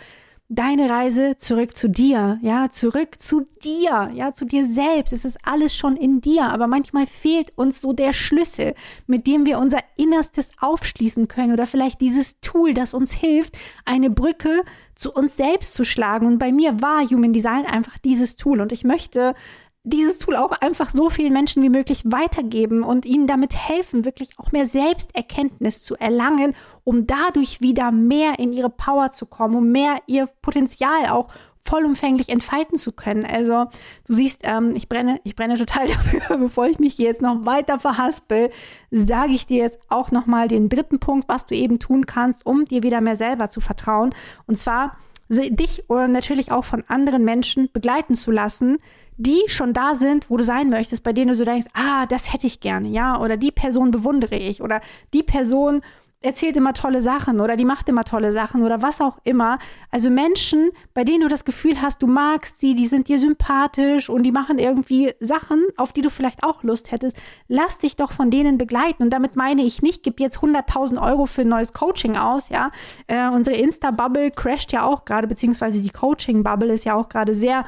deine 0.52 0.90
Reise 0.90 1.36
zurück 1.36 1.76
zu 1.76 1.88
dir, 1.88 2.40
ja, 2.42 2.70
zurück 2.70 3.20
zu 3.20 3.46
dir, 3.62 4.10
ja, 4.12 4.32
zu 4.32 4.44
dir 4.44 4.66
selbst. 4.66 5.12
Es 5.12 5.24
ist 5.24 5.38
alles 5.44 5.76
schon 5.76 5.96
in 5.96 6.20
dir, 6.20 6.50
aber 6.50 6.66
manchmal 6.66 7.06
fehlt 7.06 7.56
uns 7.56 7.80
so 7.80 7.92
der 7.92 8.12
Schlüssel, 8.12 8.74
mit 9.06 9.28
dem 9.28 9.46
wir 9.46 9.60
unser 9.60 9.78
Innerstes 9.96 10.50
aufschließen 10.58 11.28
können 11.28 11.52
oder 11.52 11.68
vielleicht 11.68 12.00
dieses 12.00 12.40
Tool, 12.40 12.74
das 12.74 12.94
uns 12.94 13.12
hilft, 13.12 13.56
eine 13.84 14.10
Brücke 14.10 14.64
zu 14.96 15.12
uns 15.12 15.36
selbst 15.36 15.72
zu 15.72 15.84
schlagen. 15.84 16.26
Und 16.26 16.38
bei 16.38 16.50
mir 16.50 16.82
war 16.82 17.08
Human 17.08 17.32
Design 17.32 17.64
einfach 17.64 17.98
dieses 17.98 18.34
Tool 18.34 18.60
und 18.60 18.72
ich 18.72 18.82
möchte 18.82 19.34
dieses 19.82 20.18
Tool 20.18 20.36
auch 20.36 20.52
einfach 20.60 20.90
so 20.90 21.08
vielen 21.08 21.32
Menschen 21.32 21.62
wie 21.62 21.70
möglich 21.70 22.02
weitergeben 22.04 22.82
und 22.82 23.06
ihnen 23.06 23.26
damit 23.26 23.56
helfen, 23.56 24.04
wirklich 24.04 24.38
auch 24.38 24.52
mehr 24.52 24.66
Selbsterkenntnis 24.66 25.82
zu 25.82 25.96
erlangen, 25.96 26.54
um 26.84 27.06
dadurch 27.06 27.60
wieder 27.62 27.90
mehr 27.90 28.38
in 28.38 28.52
ihre 28.52 28.70
Power 28.70 29.10
zu 29.10 29.24
kommen, 29.24 29.54
um 29.54 29.72
mehr 29.72 29.96
ihr 30.06 30.28
Potenzial 30.42 31.08
auch 31.08 31.28
vollumfänglich 31.62 32.30
entfalten 32.30 32.78
zu 32.78 32.92
können. 32.92 33.24
Also 33.24 33.66
du 34.06 34.14
siehst, 34.14 34.42
ähm, 34.44 34.74
ich 34.74 34.88
brenne, 34.88 35.20
ich 35.24 35.36
brenne 35.36 35.56
total 35.56 35.86
dafür, 35.88 36.38
bevor 36.38 36.66
ich 36.66 36.78
mich 36.78 36.94
hier 36.94 37.06
jetzt 37.06 37.22
noch 37.22 37.44
weiter 37.44 37.78
verhaspel, 37.78 38.50
sage 38.90 39.32
ich 39.32 39.46
dir 39.46 39.58
jetzt 39.58 39.78
auch 39.88 40.10
nochmal 40.10 40.48
den 40.48 40.68
dritten 40.68 40.98
Punkt, 40.98 41.28
was 41.28 41.46
du 41.46 41.54
eben 41.54 41.78
tun 41.78 42.06
kannst, 42.06 42.44
um 42.46 42.64
dir 42.64 42.82
wieder 42.82 43.00
mehr 43.00 43.16
selber 43.16 43.48
zu 43.48 43.60
vertrauen. 43.60 44.14
Und 44.46 44.56
zwar 44.56 44.96
dich 45.30 45.88
oder 45.88 46.08
natürlich 46.08 46.50
auch 46.50 46.64
von 46.64 46.84
anderen 46.88 47.24
Menschen 47.24 47.70
begleiten 47.72 48.14
zu 48.14 48.30
lassen, 48.30 48.78
die 49.16 49.40
schon 49.46 49.72
da 49.72 49.94
sind, 49.94 50.30
wo 50.30 50.36
du 50.36 50.44
sein 50.44 50.70
möchtest, 50.70 51.02
bei 51.04 51.12
denen 51.12 51.28
du 51.28 51.34
so 51.34 51.44
denkst, 51.44 51.68
ah, 51.74 52.06
das 52.06 52.32
hätte 52.32 52.46
ich 52.46 52.60
gerne, 52.60 52.88
ja, 52.88 53.20
oder 53.20 53.36
die 53.36 53.52
Person 53.52 53.90
bewundere 53.90 54.36
ich 54.36 54.62
oder 54.62 54.80
die 55.12 55.22
Person 55.22 55.82
erzählt 56.22 56.56
immer 56.56 56.74
tolle 56.74 57.00
Sachen 57.00 57.40
oder 57.40 57.56
die 57.56 57.64
macht 57.64 57.88
immer 57.88 58.04
tolle 58.04 58.32
Sachen 58.32 58.62
oder 58.62 58.82
was 58.82 59.00
auch 59.00 59.18
immer. 59.24 59.58
Also 59.90 60.10
Menschen, 60.10 60.70
bei 60.92 61.02
denen 61.02 61.22
du 61.22 61.28
das 61.28 61.46
Gefühl 61.46 61.80
hast, 61.80 62.02
du 62.02 62.06
magst 62.06 62.60
sie, 62.60 62.74
die 62.74 62.86
sind 62.86 63.08
dir 63.08 63.18
sympathisch 63.18 64.10
und 64.10 64.24
die 64.24 64.32
machen 64.32 64.58
irgendwie 64.58 65.12
Sachen, 65.20 65.64
auf 65.78 65.94
die 65.94 66.02
du 66.02 66.10
vielleicht 66.10 66.44
auch 66.44 66.62
Lust 66.62 66.92
hättest, 66.92 67.16
lass 67.48 67.78
dich 67.78 67.96
doch 67.96 68.12
von 68.12 68.30
denen 68.30 68.58
begleiten. 68.58 69.02
Und 69.02 69.10
damit 69.10 69.34
meine 69.34 69.62
ich 69.62 69.80
nicht, 69.80 70.02
gib 70.02 70.20
jetzt 70.20 70.38
100.000 70.38 71.00
Euro 71.00 71.24
für 71.24 71.42
ein 71.42 71.48
neues 71.48 71.72
Coaching 71.72 72.16
aus, 72.16 72.50
ja. 72.50 72.70
Äh, 73.06 73.28
unsere 73.28 73.56
Insta-Bubble 73.56 74.30
crasht 74.30 74.72
ja 74.72 74.84
auch 74.84 75.06
gerade, 75.06 75.26
beziehungsweise 75.26 75.80
die 75.80 75.90
Coaching-Bubble 75.90 76.72
ist 76.72 76.84
ja 76.84 76.94
auch 76.94 77.08
gerade 77.08 77.34
sehr 77.34 77.64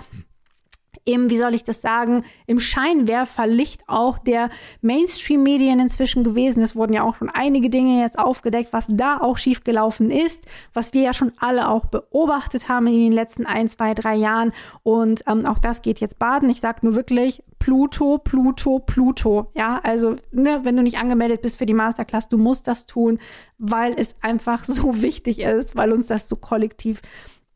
im, 1.05 1.31
wie 1.31 1.37
soll 1.37 1.55
ich 1.55 1.65
das 1.65 1.83
sagen, 1.83 2.25
im 2.47 2.61
Scheinwerferlicht 2.61 3.83
auch 3.89 4.19
der 4.19 4.51
Mainstream-Medien 4.81 5.81
inzwischen 5.81 6.25
gewesen. 6.25 6.63
Es 6.63 6.77
wurden 6.77 6.93
ja 6.93 7.03
auch 7.03 7.17
schon 7.17 7.29
einige 7.29 7.71
Dinge 7.71 8.01
jetzt 8.01 8.19
aufgedeckt, 8.19 8.73
was 8.73 8.87
da 8.91 9.19
auch 9.19 9.39
schiefgelaufen 9.39 10.11
ist, 10.11 10.47
was 10.73 10.93
wir 10.93 11.03
ja 11.03 11.15
schon 11.15 11.33
alle 11.39 11.69
auch 11.69 11.87
beobachtet 11.87 12.69
haben 12.69 12.87
in 12.87 12.95
den 12.95 13.13
letzten 13.13 13.47
ein, 13.47 13.69
zwei, 13.69 13.95
drei 13.95 14.15
Jahren. 14.15 14.53
Und 14.83 15.23
ähm, 15.27 15.47
auch 15.47 15.59
das 15.59 15.83
geht 15.83 16.01
jetzt 16.01 16.19
baden. 16.19 16.49
Ich 16.51 16.61
sage 16.61 16.81
nur 16.83 16.95
wirklich 16.95 17.43
Pluto, 17.59 18.19
Pluto, 18.19 18.81
Pluto. 18.81 19.51
Ja, 19.55 19.81
also 19.85 20.17
ne, 20.33 20.61
wenn 20.65 20.77
du 20.77 20.83
nicht 20.83 20.99
angemeldet 20.99 21.43
bist 21.43 21.59
für 21.59 21.67
die 21.67 21.75
Masterclass, 21.75 22.29
du 22.29 22.37
musst 22.37 22.67
das 22.67 22.87
tun, 22.87 23.21
weil 23.59 23.95
es 23.97 24.17
einfach 24.21 24.65
so 24.65 25.03
wichtig 25.03 25.41
ist, 25.41 25.77
weil 25.77 25.93
uns 25.93 26.09
das 26.09 26.29
so 26.29 26.37
kollektiv 26.37 27.03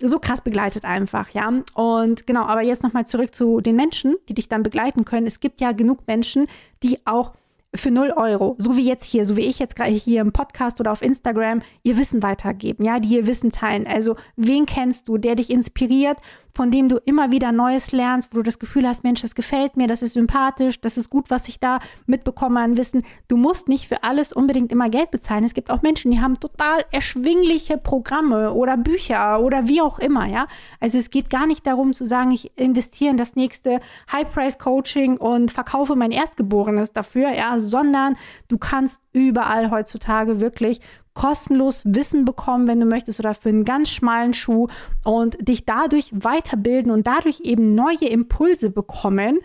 so 0.00 0.18
krass 0.18 0.42
begleitet 0.42 0.84
einfach, 0.84 1.30
ja. 1.30 1.52
Und 1.74 2.26
genau, 2.26 2.42
aber 2.42 2.62
jetzt 2.62 2.82
nochmal 2.82 3.06
zurück 3.06 3.34
zu 3.34 3.60
den 3.60 3.76
Menschen, 3.76 4.16
die 4.28 4.34
dich 4.34 4.48
dann 4.48 4.62
begleiten 4.62 5.04
können. 5.04 5.26
Es 5.26 5.40
gibt 5.40 5.60
ja 5.60 5.72
genug 5.72 6.06
Menschen, 6.06 6.46
die 6.82 6.98
auch 7.06 7.32
für 7.74 7.90
0 7.90 8.12
Euro, 8.16 8.54
so 8.58 8.76
wie 8.76 8.86
jetzt 8.86 9.04
hier, 9.04 9.26
so 9.26 9.36
wie 9.36 9.42
ich 9.42 9.58
jetzt 9.58 9.76
gerade 9.76 9.90
hier 9.90 10.20
im 10.20 10.32
Podcast 10.32 10.80
oder 10.80 10.92
auf 10.92 11.02
Instagram, 11.02 11.62
ihr 11.82 11.98
Wissen 11.98 12.22
weitergeben, 12.22 12.84
ja, 12.84 13.00
die 13.00 13.16
ihr 13.16 13.26
Wissen 13.26 13.50
teilen. 13.50 13.86
Also, 13.86 14.16
wen 14.36 14.66
kennst 14.66 15.08
du, 15.08 15.18
der 15.18 15.34
dich 15.34 15.50
inspiriert, 15.50 16.18
von 16.56 16.70
dem 16.70 16.88
du 16.88 16.96
immer 16.96 17.30
wieder 17.30 17.52
Neues 17.52 17.92
lernst, 17.92 18.32
wo 18.32 18.38
du 18.38 18.42
das 18.42 18.58
Gefühl 18.58 18.88
hast, 18.88 19.04
Mensch, 19.04 19.20
das 19.20 19.34
gefällt 19.34 19.76
mir, 19.76 19.86
das 19.86 20.00
ist 20.00 20.14
sympathisch, 20.14 20.80
das 20.80 20.96
ist 20.96 21.10
gut, 21.10 21.28
was 21.28 21.48
ich 21.48 21.60
da 21.60 21.80
mitbekomme 22.06 22.58
an 22.60 22.78
Wissen. 22.78 23.02
Du 23.28 23.36
musst 23.36 23.68
nicht 23.68 23.86
für 23.86 24.02
alles 24.02 24.32
unbedingt 24.32 24.72
immer 24.72 24.88
Geld 24.88 25.10
bezahlen. 25.10 25.44
Es 25.44 25.52
gibt 25.52 25.70
auch 25.70 25.82
Menschen, 25.82 26.10
die 26.10 26.20
haben 26.20 26.40
total 26.40 26.80
erschwingliche 26.90 27.76
Programme 27.76 28.54
oder 28.54 28.78
Bücher 28.78 29.40
oder 29.40 29.68
wie 29.68 29.82
auch 29.82 29.98
immer, 29.98 30.24
ja. 30.26 30.46
Also 30.80 30.96
es 30.96 31.10
geht 31.10 31.28
gar 31.28 31.46
nicht 31.46 31.66
darum 31.66 31.92
zu 31.92 32.06
sagen, 32.06 32.30
ich 32.30 32.58
investiere 32.58 33.10
in 33.10 33.18
das 33.18 33.36
nächste 33.36 33.80
High-Price-Coaching 34.10 35.18
und 35.18 35.50
verkaufe 35.50 35.94
mein 35.94 36.10
Erstgeborenes 36.10 36.94
dafür, 36.94 37.34
ja, 37.34 37.60
sondern 37.60 38.16
du 38.48 38.56
kannst 38.56 39.02
überall 39.12 39.70
heutzutage 39.70 40.40
wirklich 40.40 40.80
kostenlos 41.16 41.82
Wissen 41.84 42.24
bekommen, 42.24 42.68
wenn 42.68 42.78
du 42.78 42.86
möchtest, 42.86 43.18
oder 43.18 43.34
für 43.34 43.48
einen 43.48 43.64
ganz 43.64 43.90
schmalen 43.90 44.34
Schuh 44.34 44.68
und 45.04 45.36
dich 45.40 45.64
dadurch 45.64 46.10
weiterbilden 46.12 46.92
und 46.92 47.06
dadurch 47.08 47.40
eben 47.40 47.74
neue 47.74 48.06
Impulse 48.08 48.70
bekommen 48.70 49.40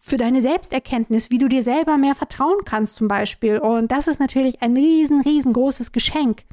für 0.00 0.16
deine 0.16 0.40
Selbsterkenntnis, 0.40 1.30
wie 1.30 1.38
du 1.38 1.48
dir 1.48 1.62
selber 1.62 1.96
mehr 1.98 2.14
vertrauen 2.14 2.64
kannst 2.64 2.96
zum 2.96 3.06
Beispiel. 3.06 3.58
Und 3.58 3.92
das 3.92 4.06
ist 4.06 4.18
natürlich 4.18 4.62
ein 4.62 4.76
riesen, 4.76 5.20
riesengroßes 5.20 5.92
Geschenk. 5.92 6.44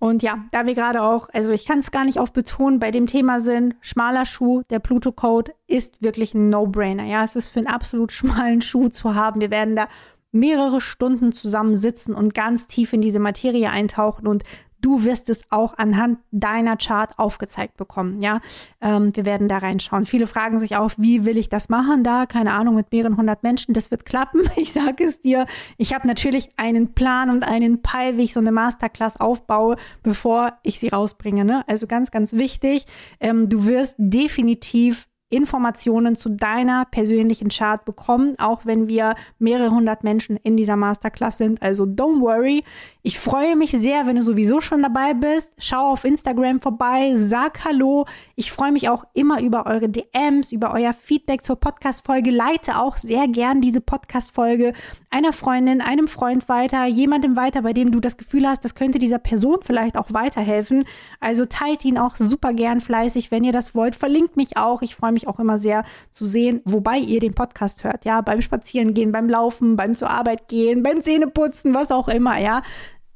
Und 0.00 0.22
ja, 0.22 0.44
da 0.52 0.66
wir 0.66 0.74
gerade 0.74 1.02
auch, 1.02 1.28
also 1.32 1.50
ich 1.50 1.64
kann 1.64 1.78
es 1.78 1.90
gar 1.90 2.04
nicht 2.04 2.20
oft 2.20 2.32
betonen, 2.32 2.78
bei 2.78 2.90
dem 2.90 3.06
Thema 3.06 3.40
sind, 3.40 3.74
schmaler 3.80 4.26
Schuh, 4.26 4.62
der 4.70 4.78
Pluto-Code 4.78 5.52
ist 5.66 6.02
wirklich 6.02 6.34
ein 6.34 6.50
No-Brainer. 6.50 7.04
Ja, 7.04 7.24
es 7.24 7.36
ist 7.36 7.48
für 7.48 7.60
einen 7.60 7.68
absolut 7.68 8.12
schmalen 8.18 8.60
Schuh 8.60 8.88
zu 8.88 9.14
haben. 9.14 9.40
Wir 9.40 9.50
werden 9.50 9.74
da 9.74 9.88
mehrere 10.32 10.80
Stunden 10.80 11.32
zusammen 11.32 11.76
sitzen 11.76 12.14
und 12.14 12.34
ganz 12.34 12.66
tief 12.66 12.92
in 12.92 13.00
diese 13.00 13.18
Materie 13.18 13.70
eintauchen 13.70 14.26
und 14.26 14.44
du 14.80 15.04
wirst 15.04 15.28
es 15.28 15.42
auch 15.50 15.76
anhand 15.76 16.18
deiner 16.30 16.76
Chart 16.76 17.18
aufgezeigt 17.18 17.76
bekommen. 17.76 18.20
Ja, 18.20 18.40
ähm, 18.80 19.14
wir 19.14 19.26
werden 19.26 19.48
da 19.48 19.58
reinschauen. 19.58 20.06
Viele 20.06 20.26
fragen 20.26 20.58
sich 20.58 20.76
auch, 20.76 20.92
wie 20.96 21.24
will 21.24 21.36
ich 21.36 21.48
das 21.48 21.68
machen? 21.68 22.04
Da, 22.04 22.26
keine 22.26 22.52
Ahnung, 22.52 22.74
mit 22.74 22.92
mehreren 22.92 23.16
hundert 23.16 23.42
Menschen. 23.42 23.74
Das 23.74 23.90
wird 23.90 24.04
klappen. 24.04 24.42
Ich 24.56 24.72
sage 24.72 25.04
es 25.04 25.20
dir. 25.20 25.46
Ich 25.76 25.94
habe 25.94 26.06
natürlich 26.06 26.48
einen 26.56 26.92
Plan 26.92 27.30
und 27.30 27.46
einen 27.46 27.80
Peil, 27.80 28.16
wie 28.16 28.24
ich 28.24 28.32
so 28.32 28.40
eine 28.40 28.50
Masterclass 28.50 29.18
aufbaue, 29.18 29.76
bevor 30.02 30.58
ich 30.62 30.80
sie 30.80 30.88
rausbringe. 30.88 31.44
Ne? 31.44 31.64
Also 31.68 31.86
ganz, 31.86 32.10
ganz 32.10 32.32
wichtig. 32.32 32.84
Ähm, 33.20 33.48
du 33.48 33.66
wirst 33.66 33.94
definitiv 33.98 35.06
Informationen 35.30 36.16
zu 36.16 36.30
deiner 36.30 36.86
persönlichen 36.86 37.48
Chart 37.48 37.84
bekommen, 37.84 38.34
auch 38.38 38.64
wenn 38.64 38.88
wir 38.88 39.14
mehrere 39.38 39.70
hundert 39.70 40.04
Menschen 40.04 40.36
in 40.36 40.56
dieser 40.56 40.76
Masterclass 40.76 41.38
sind. 41.38 41.60
Also 41.62 41.84
don't 41.84 42.20
worry. 42.20 42.64
Ich 43.02 43.18
freue 43.18 43.56
mich 43.56 43.72
sehr, 43.72 44.06
wenn 44.06 44.16
du 44.16 44.22
sowieso 44.22 44.60
schon 44.60 44.82
dabei 44.82 45.14
bist. 45.14 45.52
Schau 45.58 45.92
auf 45.92 46.04
Instagram 46.04 46.60
vorbei, 46.60 47.12
sag 47.16 47.64
Hallo. 47.64 48.06
Ich 48.36 48.52
freue 48.52 48.72
mich 48.72 48.88
auch 48.88 49.04
immer 49.12 49.42
über 49.42 49.66
eure 49.66 49.88
DMs, 49.88 50.52
über 50.52 50.72
euer 50.72 50.92
Feedback 50.92 51.42
zur 51.42 51.56
Podcast-Folge. 51.56 52.30
Leite 52.30 52.78
auch 52.78 52.96
sehr 52.96 53.28
gern 53.28 53.60
diese 53.60 53.80
Podcast-Folge 53.80 54.72
einer 55.10 55.32
Freundin, 55.32 55.80
einem 55.80 56.06
Freund 56.06 56.48
weiter, 56.48 56.84
jemandem 56.84 57.34
weiter, 57.34 57.62
bei 57.62 57.72
dem 57.72 57.90
du 57.90 58.00
das 58.00 58.16
Gefühl 58.16 58.46
hast, 58.46 58.64
das 58.64 58.74
könnte 58.74 58.98
dieser 58.98 59.18
Person 59.18 59.58
vielleicht 59.62 59.96
auch 59.96 60.12
weiterhelfen. 60.12 60.84
Also 61.18 61.46
teilt 61.46 61.84
ihn 61.84 61.98
auch 61.98 62.16
super 62.16 62.52
gern 62.52 62.80
fleißig, 62.80 63.30
wenn 63.30 63.44
ihr 63.44 63.52
das 63.52 63.74
wollt. 63.74 63.96
Verlinkt 63.96 64.36
mich 64.36 64.56
auch. 64.56 64.82
Ich 64.82 64.94
freue 64.94 65.12
mich 65.12 65.17
mich 65.18 65.28
auch 65.28 65.40
immer 65.40 65.58
sehr 65.58 65.84
zu 66.10 66.26
sehen, 66.26 66.60
wobei 66.64 66.98
ihr 66.98 67.20
den 67.20 67.34
Podcast 67.34 67.84
hört, 67.84 68.04
ja, 68.04 68.20
beim 68.20 68.40
Spazierengehen, 68.40 69.12
beim 69.12 69.28
Laufen, 69.28 69.76
beim 69.76 69.94
zur 69.94 70.10
Arbeit 70.10 70.48
gehen, 70.48 70.82
beim 70.82 71.02
Zähneputzen, 71.02 71.74
was 71.74 71.90
auch 71.90 72.08
immer, 72.08 72.38
ja 72.38 72.62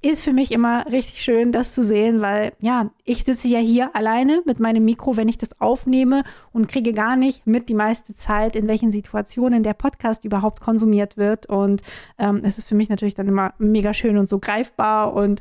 ist 0.02 0.24
für 0.24 0.32
mich 0.32 0.50
immer 0.50 0.84
richtig 0.90 1.22
schön, 1.22 1.52
das 1.52 1.74
zu 1.74 1.82
sehen, 1.82 2.20
weil 2.20 2.52
ja, 2.58 2.90
ich 3.04 3.24
sitze 3.24 3.46
ja 3.46 3.60
hier 3.60 3.94
alleine 3.94 4.42
mit 4.44 4.58
meinem 4.58 4.84
Mikro, 4.84 5.16
wenn 5.16 5.28
ich 5.28 5.38
das 5.38 5.60
aufnehme 5.60 6.24
und 6.52 6.66
kriege 6.66 6.92
gar 6.92 7.16
nicht 7.16 7.46
mit 7.46 7.68
die 7.68 7.74
meiste 7.74 8.12
Zeit, 8.12 8.56
in 8.56 8.68
welchen 8.68 8.90
Situationen 8.90 9.62
der 9.62 9.74
Podcast 9.74 10.24
überhaupt 10.24 10.60
konsumiert 10.60 11.16
wird. 11.16 11.46
Und 11.46 11.82
ähm, 12.18 12.40
es 12.42 12.58
ist 12.58 12.68
für 12.68 12.74
mich 12.74 12.88
natürlich 12.88 13.14
dann 13.14 13.28
immer 13.28 13.54
mega 13.58 13.94
schön 13.94 14.18
und 14.18 14.28
so 14.28 14.40
greifbar 14.40 15.14
und 15.14 15.40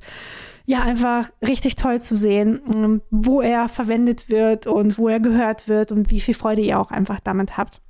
ja, 0.68 0.84
einfach 0.84 1.30
richtig 1.42 1.76
toll 1.76 2.00
zu 2.00 2.16
sehen, 2.16 2.62
ähm, 2.76 3.02
wo 3.10 3.42
er 3.42 3.68
verwendet 3.68 4.30
wird 4.30 4.68
und 4.68 4.98
wo 5.00 5.08
er 5.08 5.20
gehört 5.20 5.68
wird 5.68 5.92
und 5.92 6.12
wie 6.12 6.20
viel 6.20 6.36
Freude 6.36 6.62
ihr 6.62 6.80
auch 6.80 6.92
einfach 6.92 7.20
damit 7.20 7.58
habt. 7.58 7.82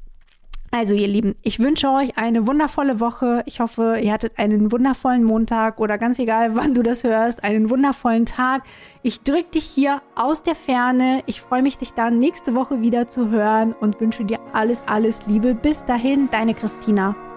Also 0.73 0.95
ihr 0.95 1.07
Lieben, 1.09 1.35
ich 1.43 1.59
wünsche 1.59 1.89
euch 1.89 2.17
eine 2.17 2.47
wundervolle 2.47 3.01
Woche. 3.01 3.43
Ich 3.45 3.59
hoffe, 3.59 3.99
ihr 4.01 4.13
hattet 4.13 4.39
einen 4.39 4.71
wundervollen 4.71 5.21
Montag 5.21 5.81
oder 5.81 5.97
ganz 5.97 6.17
egal, 6.17 6.55
wann 6.55 6.73
du 6.73 6.81
das 6.81 7.03
hörst, 7.03 7.43
einen 7.43 7.69
wundervollen 7.69 8.25
Tag. 8.25 8.63
Ich 9.03 9.21
drücke 9.21 9.51
dich 9.55 9.65
hier 9.65 10.01
aus 10.15 10.43
der 10.43 10.55
Ferne. 10.55 11.23
Ich 11.25 11.41
freue 11.41 11.61
mich, 11.61 11.77
dich 11.77 11.91
dann 11.91 12.19
nächste 12.19 12.55
Woche 12.55 12.81
wieder 12.81 13.07
zu 13.07 13.29
hören 13.29 13.73
und 13.73 13.99
wünsche 13.99 14.23
dir 14.23 14.39
alles, 14.53 14.83
alles 14.87 15.27
Liebe. 15.27 15.55
Bis 15.55 15.83
dahin, 15.83 16.29
deine 16.31 16.53
Christina. 16.53 17.30